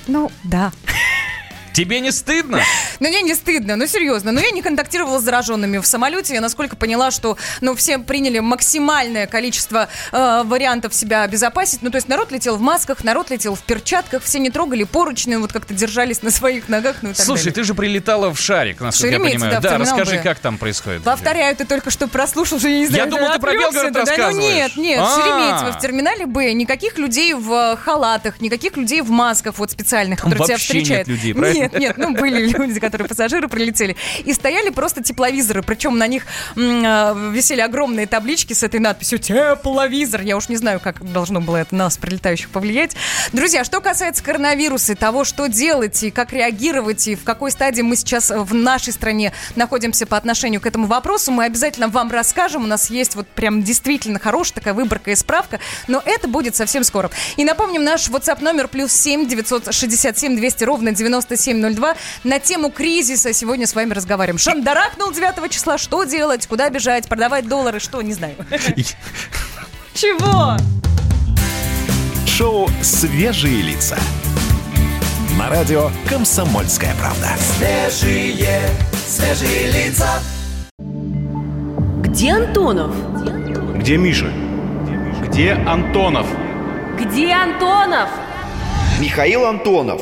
[0.07, 0.71] Ну, да.
[1.73, 2.59] Тебе не стыдно?
[2.99, 4.31] Ну, мне не стыдно, ну, серьезно.
[4.31, 6.33] Но я не контактировала с зараженными в самолете.
[6.33, 11.81] Я, насколько поняла, что, ну, все приняли максимальное количество э, вариантов себя обезопасить.
[11.81, 15.35] Ну, то есть народ летел в масках, народ летел в перчатках, все не трогали поручни,
[15.35, 17.53] вот как-то держались на своих ногах, ну, и так Слушай, далее.
[17.53, 19.61] ты же прилетала в шарик, насколько я понимаю.
[19.61, 21.03] да, в расскажи, как там происходит.
[21.03, 23.05] Повторяю, ты только что прослушал, что я не знаю.
[23.05, 25.15] Я думал, ты про Белгород да, Ну нет, нет, А.
[25.15, 26.53] Шереметьево в терминале Б.
[26.53, 30.61] Никаких людей в э, халатах, никаких людей в масках вот специальных, Там которые тебя нет
[30.61, 31.07] встречают.
[31.07, 31.60] людей, правильно?
[31.61, 33.95] Нет, нет, ну были люди, которые пассажиры прилетели.
[34.25, 36.23] И стояли просто тепловизоры, причем на них
[36.55, 40.21] э, висели огромные таблички с этой надписью «Тепловизор».
[40.21, 42.95] Я уж не знаю, как должно было это на нас, прилетающих, повлиять.
[43.33, 47.95] Друзья, что касается коронавируса, того, что делать, и как реагировать, и в какой стадии мы
[47.95, 52.63] сейчас в нашей стране находимся по отношению к этому вопросу, мы обязательно вам расскажем.
[52.63, 56.83] У нас есть вот прям действительно хорошая такая выборка и справка, но это будет совсем
[56.83, 57.09] скоро.
[57.37, 60.91] И напомним, наш WhatsApp номер плюс 7 967 200 ровно
[61.53, 64.37] 9702 на тему кризиса сегодня с вами разговариваем.
[64.37, 68.35] Шандарахнул 9 числа, что делать, куда бежать, продавать доллары, что, не знаю.
[69.93, 70.57] Чего?
[72.25, 73.97] Шоу «Свежие лица».
[75.37, 77.29] На радио «Комсомольская правда».
[77.57, 78.61] Свежие,
[79.07, 80.19] свежие лица.
[80.77, 82.95] Где Антонов?
[83.77, 84.31] Где Миша?
[85.27, 86.27] Где Антонов?
[86.99, 88.09] Где Антонов?
[88.99, 90.01] Михаил Антонов.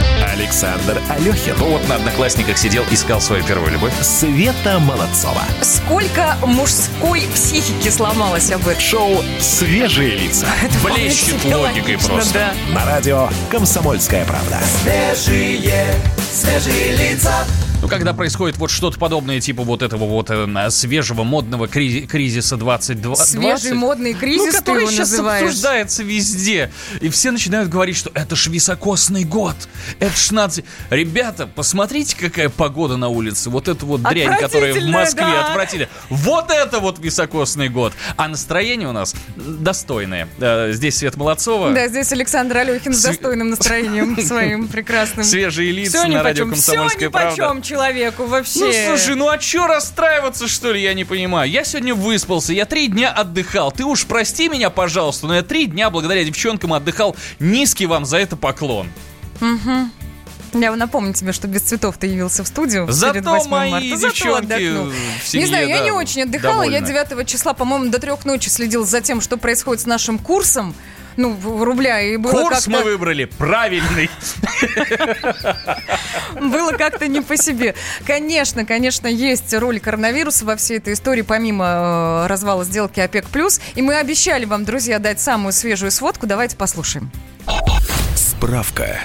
[0.41, 1.53] Александр Алехин.
[1.59, 3.93] Ну вот на одноклассниках сидел, искал свою первую любовь.
[4.01, 5.43] Света Молодцова.
[5.61, 8.81] Сколько мужской психики сломалось об этом?
[8.81, 10.47] Шоу «Свежие лица».
[10.83, 12.33] Блещет вполне себе логикой логично, просто.
[12.33, 12.73] да.
[12.73, 14.57] На радио «Комсомольская правда».
[14.81, 15.93] Свежие,
[16.33, 17.45] свежие лица.
[17.81, 22.57] Ну, когда происходит вот что-то подобное, типа вот этого вот э, свежего модного кризи- кризиса
[22.57, 23.27] 2020.
[23.27, 25.45] Свежий модный кризис, ну, ты который его сейчас называешь.
[25.45, 26.71] обсуждается везде.
[26.99, 29.55] И все начинают говорить, что это ж високосный год.
[29.99, 30.63] Это ж наци...
[30.89, 33.49] Ребята, посмотрите, какая погода на улице.
[33.49, 35.47] Вот эту вот дрянь, которая в Москве да.
[35.47, 35.89] отвратили.
[36.09, 37.93] Вот это вот високосный год.
[38.15, 40.27] А настроение у нас достойное.
[40.39, 41.71] Э, Здесь Свет Молодцова.
[41.71, 45.25] Да, здесь Александр Алехин с достойным настроением своим прекрасным.
[45.31, 47.35] Свежие лица на радио «Комсомольская правда».
[47.71, 48.59] Человеку вообще.
[48.59, 51.49] Ну, слушай, ну а чё расстраиваться, что ли, я не понимаю.
[51.49, 53.71] Я сегодня выспался, я три дня отдыхал.
[53.71, 57.15] Ты уж прости меня, пожалуйста, но я три дня благодаря девчонкам отдыхал.
[57.39, 58.87] Низкий вам за это поклон.
[59.39, 59.91] Мгм.
[60.53, 63.95] Я напомню тебе, что без цветов ты явился в студию Зато перед 8 мои марта.
[63.95, 64.91] Зато девчонки отдохнул.
[65.23, 66.63] в семье, не знаю, я да, не очень отдыхала.
[66.63, 67.09] Я довольны.
[67.15, 70.75] 9 числа, по-моему, до трех ночи следил за тем, что происходит с нашим курсом.
[71.17, 72.01] Ну, в рубля.
[72.01, 74.09] И было Курс мы выбрали правильный.
[76.35, 77.75] Было как-то не по себе.
[78.05, 83.25] Конечно, конечно, есть роль коронавируса во всей этой истории, помимо э, развала сделки ОПЕК+.
[83.75, 86.27] И мы обещали вам, друзья, дать самую свежую сводку.
[86.27, 87.11] Давайте послушаем.
[88.15, 88.99] Справка.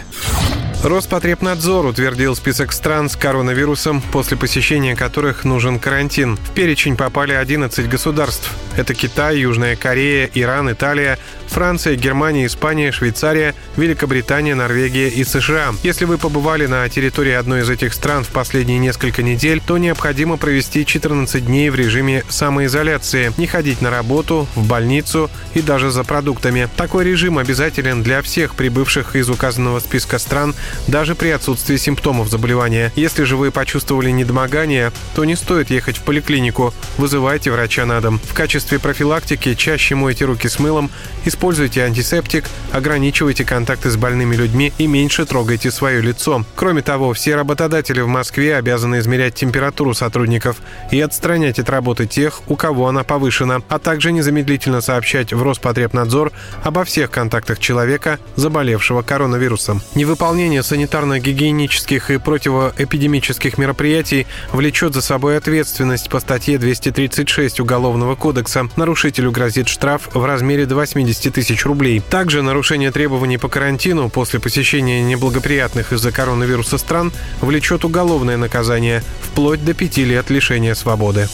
[0.82, 6.36] Роспотребнадзор утвердил список стран с коронавирусом, после посещения которых нужен карантин.
[6.36, 8.50] В перечень попали 11 государств.
[8.76, 15.74] Это Китай, Южная Корея, Иран, Италия, Франция, Германия, Испания, Швейцария, Великобритания, Норвегия и США.
[15.82, 20.36] Если вы побывали на территории одной из этих стран в последние несколько недель, то необходимо
[20.36, 26.04] провести 14 дней в режиме самоизоляции, не ходить на работу, в больницу и даже за
[26.04, 26.68] продуктами.
[26.76, 30.54] Такой режим обязателен для всех прибывших из указанного списка стран,
[30.86, 32.92] даже при отсутствии симптомов заболевания.
[32.96, 36.74] Если же вы почувствовали недомогание, то не стоит ехать в поликлинику.
[36.96, 38.20] Вызывайте врача на дом.
[38.22, 40.90] В качестве профилактики чаще мойте руки с мылом,
[41.36, 46.46] используйте антисептик, ограничивайте контакты с больными людьми и меньше трогайте свое лицо.
[46.54, 50.56] Кроме того, все работодатели в Москве обязаны измерять температуру сотрудников
[50.90, 56.32] и отстранять от работы тех, у кого она повышена, а также незамедлительно сообщать в Роспотребнадзор
[56.64, 59.82] обо всех контактах человека, заболевшего коронавирусом.
[59.94, 68.68] Невыполнение санитарно-гигиенических и противоэпидемических мероприятий влечет за собой ответственность по статье 236 Уголовного кодекса.
[68.76, 72.00] Нарушителю грозит штраф в размере до 80 тысяч рублей.
[72.00, 79.64] Также нарушение требований по карантину после посещения неблагоприятных из-за коронавируса стран влечет уголовное наказание вплоть
[79.64, 81.28] до пяти лет лишения свободы.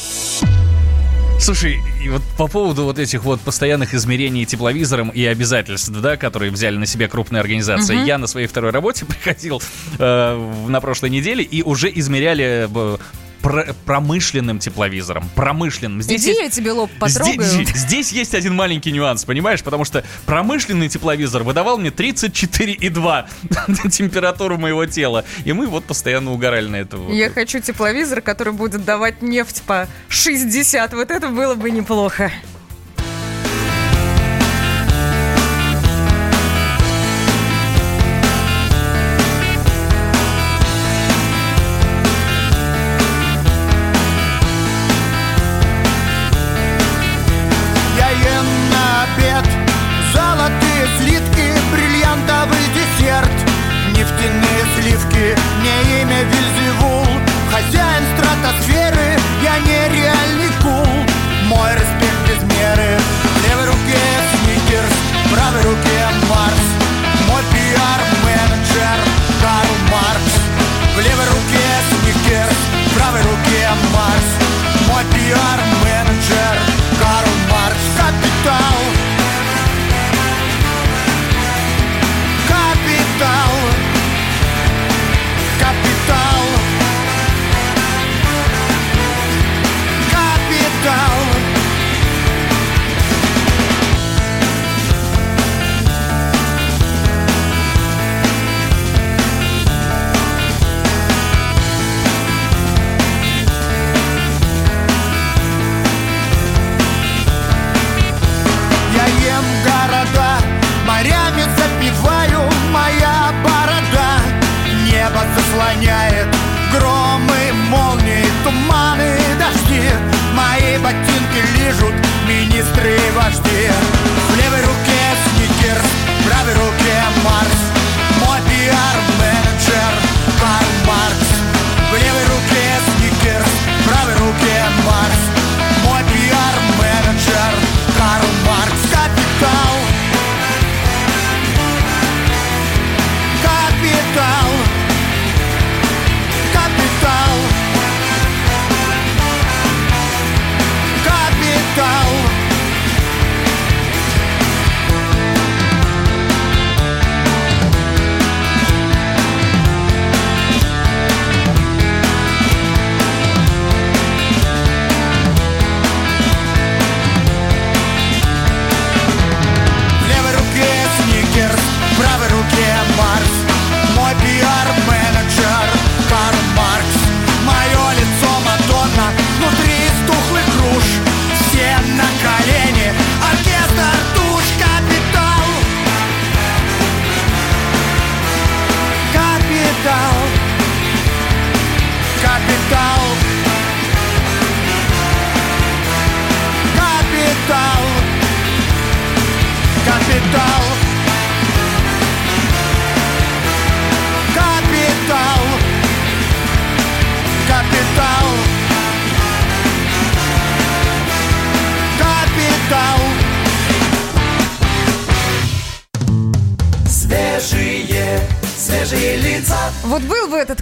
[1.38, 6.52] Слушай, и вот по поводу вот этих вот постоянных измерений тепловизором и обязательств, да, которые
[6.52, 8.04] взяли на себя крупные организации, Мгм.
[8.04, 9.60] я на своей второй работе приходил
[9.98, 12.96] э, на прошлой неделе и уже измеряли э,
[13.42, 15.28] пр- промышленным тепловизором.
[15.34, 16.02] Промышленным.
[16.02, 17.42] Здесь Иди, есть- я тебе лоб потрогаю.
[17.42, 19.62] Здесь, здесь есть один маленький нюанс, понимаешь?
[19.62, 25.24] Потому что промышленный тепловизор выдавал мне 34,2 температуру моего тела.
[25.44, 26.96] И мы вот постоянно угорали на это.
[27.10, 30.92] Я хочу тепловизор, который будет давать нефть по 60.
[30.94, 32.30] Вот это было бы неплохо.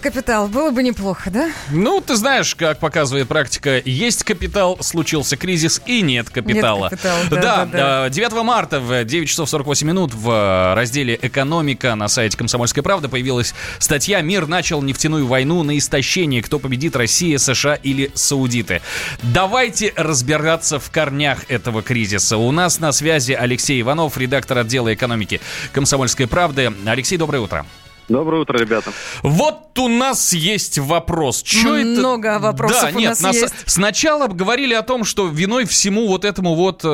[0.01, 1.51] Капитал, было бы неплохо, да?
[1.71, 6.91] Ну, ты знаешь, как показывает практика, есть капитал, случился кризис и нет капитала.
[6.91, 8.07] Нет капитала, да, да, да.
[8.07, 12.83] э, 9 марта в 9 часов 48 минут в э, разделе «Экономика» на сайте «Комсомольской
[12.83, 16.43] правды» появилась статья «Мир начал нефтяную войну на истощение.
[16.43, 18.83] Кто победит, Россия, США или Саудиты?»
[19.23, 22.37] Давайте разбираться в корнях этого кризиса.
[22.37, 25.41] У нас на связи Алексей Иванов, редактор отдела экономики
[25.73, 26.73] «Комсомольской правды».
[26.87, 27.67] Алексей, доброе утро.
[28.11, 28.91] Доброе утро, ребята.
[29.23, 31.43] Вот у нас есть вопрос.
[31.43, 32.01] Чё это?
[32.01, 33.55] Много вопросов да, у нет, нас нас- есть.
[33.67, 36.89] Сначала говорили о том, что виной всему вот этому вот э,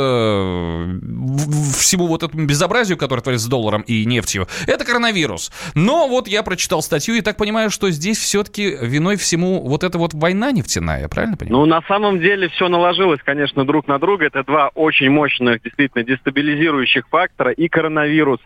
[1.79, 5.51] всему вот этому безобразию, которое творится с долларом и нефтью, это коронавирус.
[5.75, 9.97] Но вот я прочитал статью и так понимаю, что здесь все-таки виной всему вот эта
[9.97, 11.61] вот война нефтяная, я правильно понимаю?
[11.61, 14.27] Ну, на самом деле все наложилось, конечно, друг на друга.
[14.27, 17.53] Это два очень мощных, действительно, дестабилизирующих фактора.
[17.53, 18.41] И коронавирус,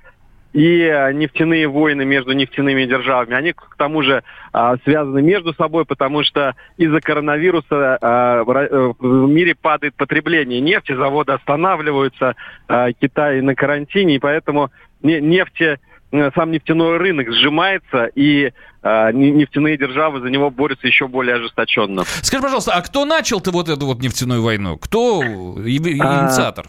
[0.53, 3.35] и э, нефтяные войны между нефтяными державами.
[3.35, 4.23] Они, к тому же,
[4.53, 10.61] а, связаны между собой, потому что из-за коронавируса а, в э, в мире падает потребление
[10.61, 12.35] нефти, заводы останавливаются,
[12.69, 14.71] а, Китай на карантине, и поэтому
[15.03, 15.79] не- нефти
[16.13, 18.53] э, сам нефтяной рынок сжимается, и
[18.83, 22.03] не- нефтяные державы за него борются еще более ожесточенно.
[22.23, 24.79] Скажи, пожалуйста, а кто начал-то вот эту вот нефтяную войну?
[24.79, 26.65] Кто и- А, инициатор?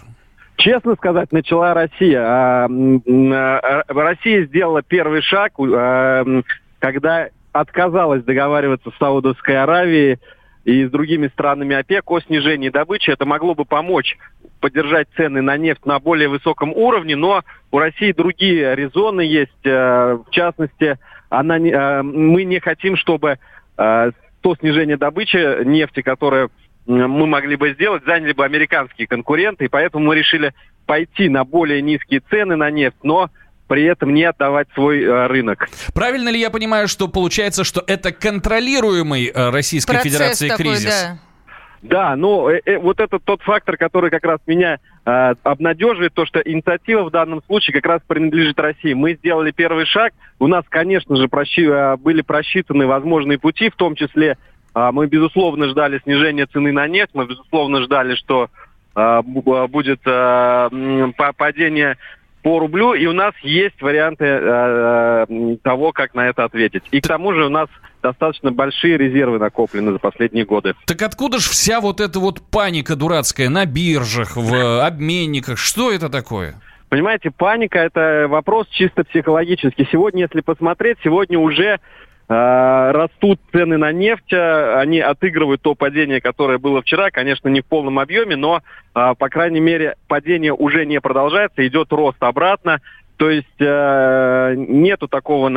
[0.62, 2.22] Честно сказать, начала Россия.
[2.24, 6.24] А, а, Россия сделала первый шаг, а,
[6.78, 10.20] когда отказалась договариваться с Саудовской Аравией
[10.64, 13.10] и с другими странами ОПЕК о снижении добычи.
[13.10, 14.18] Это могло бы помочь
[14.60, 19.66] поддержать цены на нефть на более высоком уровне, но у России другие резоны есть.
[19.66, 23.40] э, В частности, она э, мы не хотим, чтобы
[23.78, 24.12] э,
[24.42, 26.50] то снижение добычи нефти, которое
[26.86, 30.54] мы могли бы сделать, заняли бы американские конкуренты, и поэтому мы решили
[30.86, 33.30] пойти на более низкие цены на нефть, но
[33.68, 35.70] при этом не отдавать свой э, рынок.
[35.94, 40.90] Правильно ли я понимаю, что получается, что это контролируемый э, Российской Процесс Федерацией такой, кризис?
[40.90, 41.20] да.
[41.82, 46.26] Да, ну э, э, вот это тот фактор, который как раз меня э, обнадеживает, то,
[46.26, 48.94] что инициатива в данном случае как раз принадлежит России.
[48.94, 50.14] Мы сделали первый шаг.
[50.38, 54.38] У нас, конечно же, просчи- э, были просчитаны возможные пути, в том числе
[54.74, 58.50] мы, безусловно, ждали снижения цены на нефть, мы, безусловно, ждали, что
[58.96, 61.98] бу- будет па- падение
[62.44, 66.84] по рублю, и у нас есть варианты э, того, как на это ответить.
[66.90, 67.70] И к тому же у нас
[68.02, 70.74] достаточно большие резервы накоплены за последние годы.
[70.88, 75.60] Так откуда ж вся вот эта вот паника дурацкая на биржах, в обменниках?
[75.60, 76.56] Что это такое?
[76.90, 79.88] Понимаете, паника это вопрос чисто психологический.
[79.92, 81.80] Сегодня, если посмотреть, сегодня уже
[82.34, 87.66] растут цены на нефть, э, они отыгрывают то падение, которое было вчера, конечно, не в
[87.66, 88.62] полном объеме, но,
[88.96, 92.80] э, по крайней мере, падение уже не продолжается, идет рост обратно.
[93.18, 95.48] То есть э, нету такого,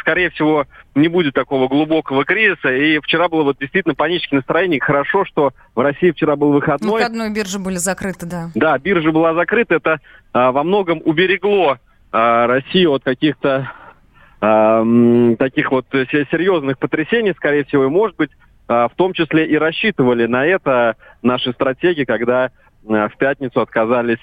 [0.00, 2.72] скорее всего, не будет такого глубокого кризиса.
[2.74, 4.80] И вчера было вот действительно паническое настроение.
[4.80, 6.90] Хорошо, что в России вчера был выходной.
[6.90, 8.50] Выходные биржи были закрыты, да.
[8.56, 9.76] Да, биржа была закрыта.
[9.76, 10.00] Это
[10.32, 11.78] а, во многом уберегло
[12.10, 13.70] а, Россию от каких-то
[14.40, 18.30] таких вот э, се- серьезных потрясений, скорее всего, и, может быть,
[18.66, 22.50] а, в том числе и рассчитывали на это наши стратеги, когда
[22.88, 24.18] а, в пятницу отказались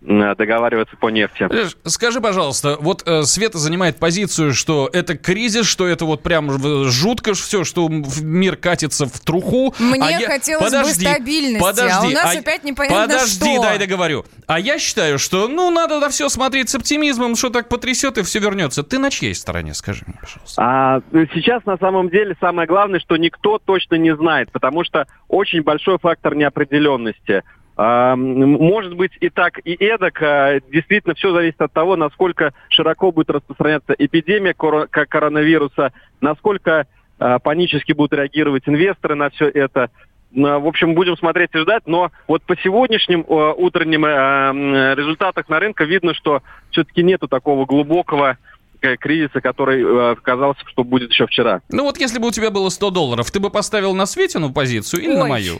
[0.00, 1.46] договариваться по нефти.
[1.86, 6.50] Скажи, пожалуйста, вот э, Света занимает позицию, что это кризис, что это вот прям
[6.88, 9.74] жутко все, что мир катится в труху.
[9.78, 13.52] Мне А я- хотелось бы Подожди, стабильности, подожди, а у нас а- опять непонятно Подожди,
[13.54, 13.62] что.
[13.62, 14.24] дай договорю.
[14.46, 18.22] А я считаю, что, ну, надо на все смотреть с оптимизмом, что так потрясет и
[18.22, 18.82] все вернется.
[18.82, 20.62] Ты на чьей стороне, скажи мне, пожалуйста.
[20.62, 25.06] А ну, сейчас на самом деле самое главное, что никто точно не знает, потому что
[25.28, 27.42] очень большой фактор неопределенности.
[27.82, 30.20] А, Может быть и так, и эдак.
[30.20, 36.86] А, Действительно, все зависит от того, насколько широко будет распространяться эпидемия коро- ко- коронавируса, насколько
[37.18, 39.88] а, панически будут реагировать инвесторы на все это.
[40.30, 45.48] Ну, В общем, будем смотреть и ждать, но вот по сегодняшним утренним э, м, результатах
[45.48, 48.36] на рынке видно, что все-таки нету такого глубокого
[48.82, 51.62] э, кризиса, который э, казался, что будет еще вчера.
[51.70, 55.02] Ну вот если бы у тебя было 100 долларов, ты бы поставил на Светину позицию
[55.02, 55.28] или на Ой.
[55.30, 55.54] мою?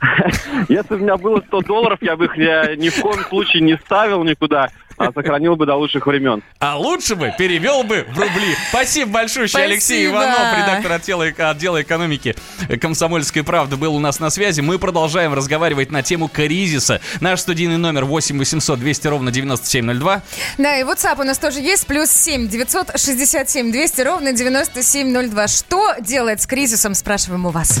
[0.68, 3.62] Если бы у меня было 100 долларов, я бы их ни, ни в коем случае
[3.62, 6.42] не ставил никуда, а сохранил бы до лучших времен.
[6.58, 8.54] А лучше бы перевел бы в рубли.
[8.68, 9.72] Спасибо большое, Спасибо.
[9.72, 12.34] Алексей Иванов, редактор отдела, отдела экономики
[12.80, 14.60] «Комсомольской правды» был у нас на связи.
[14.60, 17.00] Мы продолжаем разговаривать на тему кризиса.
[17.20, 20.22] Наш студийный номер 8 800 200 ровно 9702.
[20.58, 25.48] Да, и WhatsApp у нас тоже есть, плюс 7 967 200 ровно 9702.
[25.48, 27.80] Что делать с кризисом, спрашиваем у вас.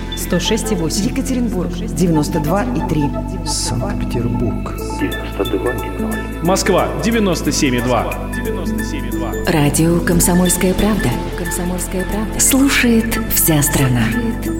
[0.15, 1.09] 106,8.
[1.09, 3.45] Екатеринбург 92,3.
[3.47, 4.73] Санкт-Петербург.
[4.99, 6.43] 92,0.
[6.43, 8.31] Москва 97,2.
[8.33, 9.51] 97,2.
[9.51, 11.09] Радио «Комсомольская правда».
[11.37, 12.39] «Комсомольская правда».
[12.39, 14.03] Слушает вся страна.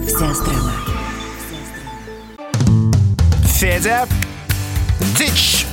[0.06, 0.72] Вся страна.
[3.46, 4.06] Федя,
[5.16, 5.66] дичь!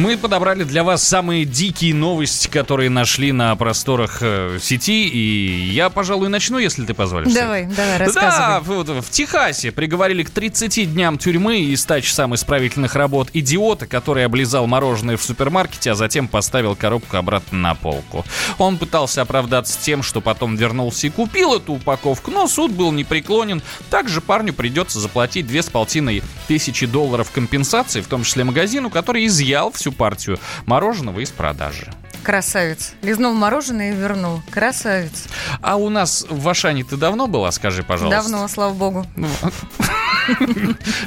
[0.00, 5.06] Мы подобрали для вас самые дикие новости, которые нашли на просторах э, сети.
[5.06, 7.34] И я, пожалуй, начну, если ты позволишь.
[7.34, 8.60] Давай, давай, Да, рассказывай.
[8.62, 14.24] вот в Техасе приговорили к 30 дням тюрьмы и 100 часам исправительных работ идиота, который
[14.24, 18.24] облизал мороженое в супермаркете, а затем поставил коробку обратно на полку.
[18.56, 23.60] Он пытался оправдаться тем, что потом вернулся и купил эту упаковку, но суд был непреклонен.
[23.90, 29.89] Также парню придется заплатить 2,5 тысячи долларов компенсации, в том числе магазину, который изъял всю
[29.92, 31.90] партию мороженого из продажи.
[32.22, 32.92] Красавец.
[33.02, 34.42] Лизнул мороженое и вернул.
[34.50, 35.24] Красавец.
[35.62, 38.22] А у нас в Ашане ты давно была, скажи, пожалуйста?
[38.22, 39.06] Давно, слава богу.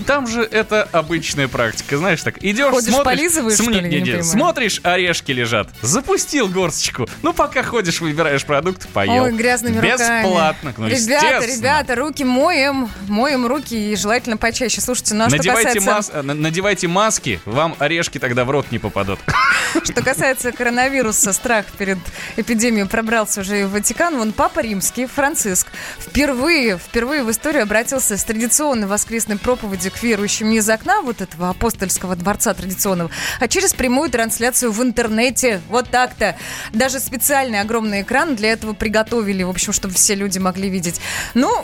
[0.05, 3.89] Там же это обычная практика, знаешь, так идешь, Ходишь, смотришь, полизываешь, см- что ли, я
[3.89, 4.23] не, не не, понимаю.
[4.23, 9.23] смотришь, орешки лежат, запустил горсточку, ну пока ходишь, выбираешь продукт, поел.
[9.23, 10.23] Ой, грязными руками.
[10.23, 14.81] Бесплатно, ну, Ребята, ребята, руки моем, моем руки и желательно почаще.
[14.81, 18.49] Слушайте, ну а что Надевайте, касается, мас- э, на- надевайте маски, вам орешки тогда в
[18.49, 19.19] рот не попадут.
[19.83, 21.97] что касается коронавируса, страх перед
[22.37, 24.17] эпидемией пробрался уже и в Ватикан.
[24.17, 25.67] Вон Папа Римский, Франциск,
[25.99, 31.21] впервые, впервые в историю обратился с традиционной воскресной проповедью к верующим не из окна вот
[31.21, 33.09] этого апостольского дворца традиционного,
[33.39, 35.61] а через прямую трансляцию в интернете.
[35.69, 36.37] Вот так-то.
[36.71, 41.01] Даже специальный огромный экран для этого приготовили, в общем, чтобы все люди могли видеть.
[41.33, 41.63] Ну,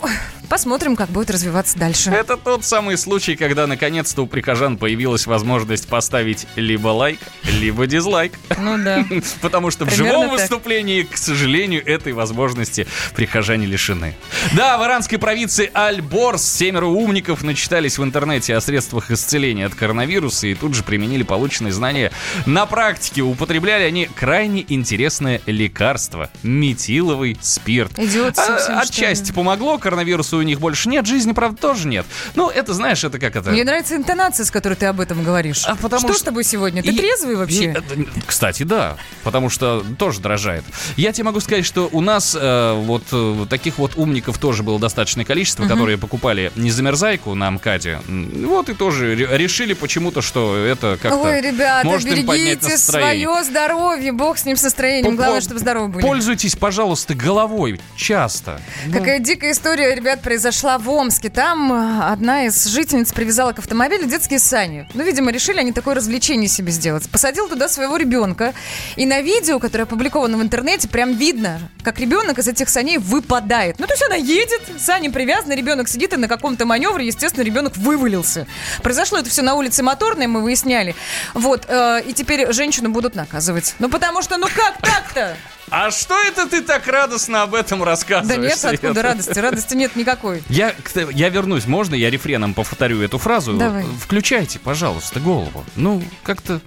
[0.50, 2.10] посмотрим, как будет развиваться дальше.
[2.10, 8.32] Это тот самый случай, когда наконец-то у прихожан появилась возможность поставить либо лайк, либо дизлайк.
[8.58, 9.06] Ну да.
[9.40, 14.16] Потому что в живом выступлении, к сожалению, этой возможности прихожане лишены.
[14.52, 20.48] Да, в иранской провинции Аль-Борс семеро умников начитались в интернете о средствах исцеления от коронавируса
[20.48, 22.10] и тут же применили полученные знания
[22.44, 23.22] на практике.
[23.22, 27.96] Употребляли они крайне интересное лекарство– метиловый спирт.
[27.98, 28.78] Идиоты А, совсем?
[28.78, 32.06] Отчасти помогло, коронавируса у них больше нет, жизни, правда, тоже нет.
[32.34, 33.50] Ну, это, знаешь, это как это...
[33.50, 35.64] Мне нравится интонация, с которой ты об этом говоришь.
[35.66, 36.82] А потому что что- с тобой сегодня?
[36.82, 37.66] Ты И- трезвый вообще?
[37.66, 37.84] Не, это-
[38.26, 40.64] Кстати, да, потому что тоже дрожает.
[40.96, 44.78] Я тебе могу сказать, что у нас э, вот э, таких вот умников тоже было
[44.78, 45.70] достаточное количество, Мгм.
[45.72, 48.00] которые покупали незамерзайку на МКАДе.
[48.08, 54.12] Вот и тоже ре- решили почему-то, что это как-то Ой, ребята, может берегите свое здоровье,
[54.12, 55.16] бог с ним с настроением.
[55.16, 56.02] Главное, чтобы здоровы были.
[56.02, 58.60] Пользуйтесь, пожалуйста, головой часто.
[58.86, 61.28] Ну, Какая дикая история, ребят, произошла в Омске.
[61.28, 64.88] Там э, одна из жительниц привязала к автомобилю детские сани.
[64.94, 67.10] Ну, видимо, решили они такое развлечение себе сделать.
[67.10, 68.54] Посадил туда своего ребенка.
[68.94, 73.80] И на видео, которое опубликовано в интернете, прям видно, как ребенок из этих саней выпадает.
[73.80, 77.76] Ну, то есть она едет, сани привязаны, ребенок сидит, и на каком-то маневре, естественно, ребенок
[77.76, 78.46] вывалился.
[78.84, 80.94] Произошло это все на улице Моторной, мы выясняли.
[81.34, 83.74] Вот, э, и теперь женщину будут наказывать.
[83.80, 85.36] Ну, потому что, ну как так-то?
[85.70, 88.40] А что это ты так радостно об этом Да рассказываешь?
[88.40, 89.02] нет, откуда Света?
[89.02, 89.38] радости?
[89.38, 90.42] Радости нет никакой.
[90.48, 90.74] Я,
[91.12, 93.54] я вернусь, можно я рефреном повторю эту фразу?
[93.54, 93.84] Давай.
[94.00, 95.64] Включайте, пожалуйста, голову.
[95.76, 96.60] Ну, как-то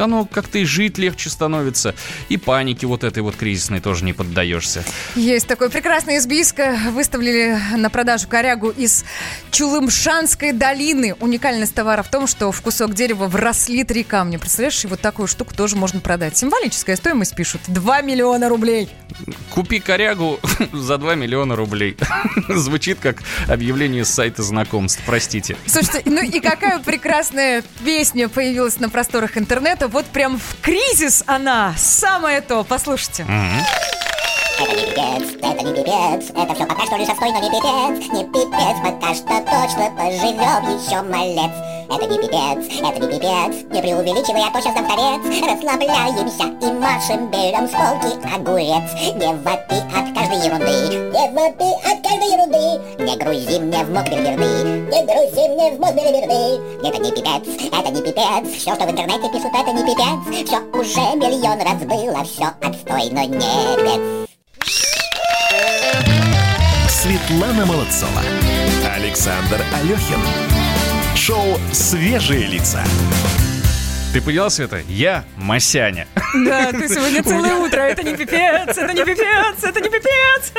[0.00, 1.94] оно как-то и жить легче становится,
[2.28, 4.84] и паники вот этой вот кризисной тоже не поддаешься.
[5.14, 6.76] Есть такой прекрасный из Бийска.
[6.92, 9.04] Выставили на продажу корягу из
[9.50, 11.14] Чулымшанской долины.
[11.20, 14.38] Уникальность товара в том, что в кусок дерева вросли три камня.
[14.38, 16.36] Представляешь, и вот такую штуку тоже можно продать.
[16.36, 17.62] Символическая стоимость пишут.
[17.68, 18.88] 2 миллиона рублей.
[19.50, 20.40] Купи корягу
[20.72, 21.96] за 2 миллиона рублей.
[22.48, 25.56] Звучит как объявление с сайта знакомств, простите.
[25.66, 29.85] Слушайте, ну и какая прекрасная песня появилась на просторах интернета.
[29.88, 31.74] Вот прям в кризис она.
[31.76, 32.64] Самое то.
[32.64, 33.26] Послушайте.
[34.58, 38.12] Это не пипец, это не пипец Это все пока что лишь отстой, но не пипец.
[38.12, 41.52] Не пипец, пока что точно поживем еще малец.
[41.88, 46.72] Это не пипец, это не пипец Не преувеличивай, а то сейчас дам торец Расслабляемся и
[46.72, 48.92] машем, берем с полки огурец.
[49.14, 53.04] Не вопи от каждой ерунды Не вопи от каждой ерунды.
[53.04, 57.72] Не грузи мне в мозг бельберды Не грузи мне в мозг бельберды Это не пипец,
[57.72, 60.48] это не пипец Все, что в интернете пишут, это не пипец.
[60.48, 64.25] Все уже миллион раз было, все отстой, но не пипец
[67.26, 68.22] Светлана Молодцова.
[68.94, 70.20] Александр Алехин.
[71.16, 72.84] Шоу «Свежие лица».
[74.12, 74.82] Ты поняла, Света?
[74.88, 76.06] Я Масяня.
[76.34, 77.80] Да, ты сегодня целое утро.
[77.80, 80.52] Это не пипец, это не пипец, это не пипец.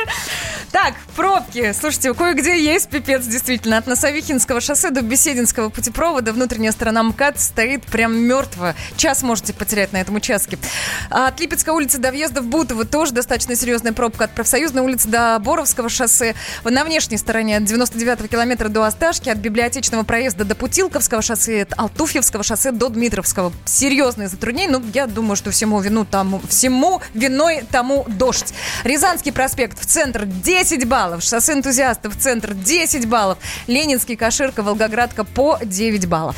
[0.72, 1.72] Так, пробки.
[1.72, 3.78] Слушайте, кое-где есть пипец, действительно.
[3.78, 8.74] От Носовихинского шоссе до Бесединского путепровода внутренняя сторона МКАД стоит прям мертво.
[8.96, 10.58] Час можете потерять на этом участке.
[11.10, 14.24] А От Липецкой улицы до въезда в Бутово тоже достаточно серьезная пробка.
[14.24, 16.34] От Профсоюзной улицы до Боровского шоссе.
[16.64, 21.78] На внешней стороне от 99-го километра до Осташки, от Библиотечного проезда до Путилковского шоссе, от
[21.78, 23.52] Алтуфьевского шоссе до Дмитровского.
[23.64, 24.72] Серьезные затруднения.
[24.78, 28.52] Ну, я думаю, что всему вину тому, всему виной тому дождь.
[28.84, 30.26] Рязанский проспект в центр
[30.58, 31.22] 10 баллов.
[31.22, 33.38] Шоссе энтузиастов центр 10 баллов.
[33.68, 36.34] Ленинский, Каширка, Волгоградка по 9 баллов.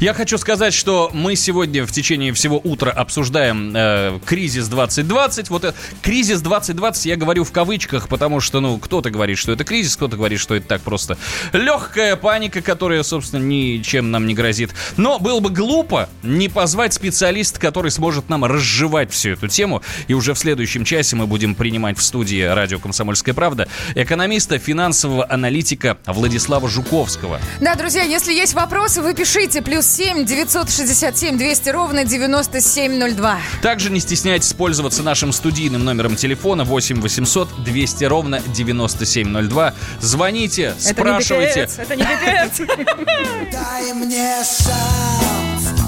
[0.00, 5.50] Я хочу сказать, что мы сегодня в течение всего утра обсуждаем э, кризис 2020.
[5.50, 9.64] Вот э, кризис 2020 я говорю в кавычках, потому что, ну, кто-то говорит, что это
[9.64, 11.18] кризис, кто-то говорит, что это так просто
[11.52, 14.70] легкая паника, которая, собственно, ничем нам не грозит.
[14.96, 19.82] Но было бы глупо не позвать специалиста, который сможет нам разжевать всю эту тему.
[20.06, 25.26] И уже в следующем часе мы будем принимать в студии радио «Комсомольская правда» экономиста, финансового
[25.28, 27.40] аналитика Владислава Жуковского.
[27.60, 29.62] Да, друзья, если есть вопросы, вы пишите.
[29.68, 33.38] Плюс 7 967 200 ровно 9702.
[33.60, 39.74] Также не стесняйтесь пользоваться нашим студийным номером телефона 8 800 200 ровно 9702.
[40.00, 41.60] Звоните, Это спрашивайте.
[41.60, 42.78] не пипец, это не пипец.
[43.52, 45.78] Дай мне шанс,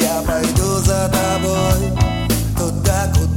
[0.00, 1.90] я пойду за тобой
[2.56, 3.33] Туда, куда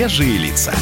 [0.00, 0.72] «Свежие лица».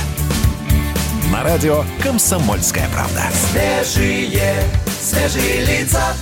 [1.33, 3.25] На радио «Комсомольская правда».
[3.51, 4.55] Свежие,
[5.01, 6.15] свежие лица.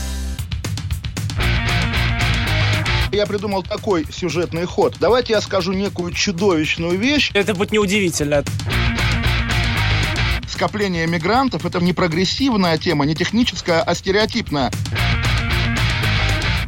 [3.13, 4.97] Я придумал такой сюжетный ход.
[4.99, 7.33] Давайте я скажу некую чудовищную вещь.
[7.35, 8.43] Это будет неудивительно.
[10.49, 14.73] Скопление мигрантов– это не прогрессивная тема, не техническая, а стереотипная.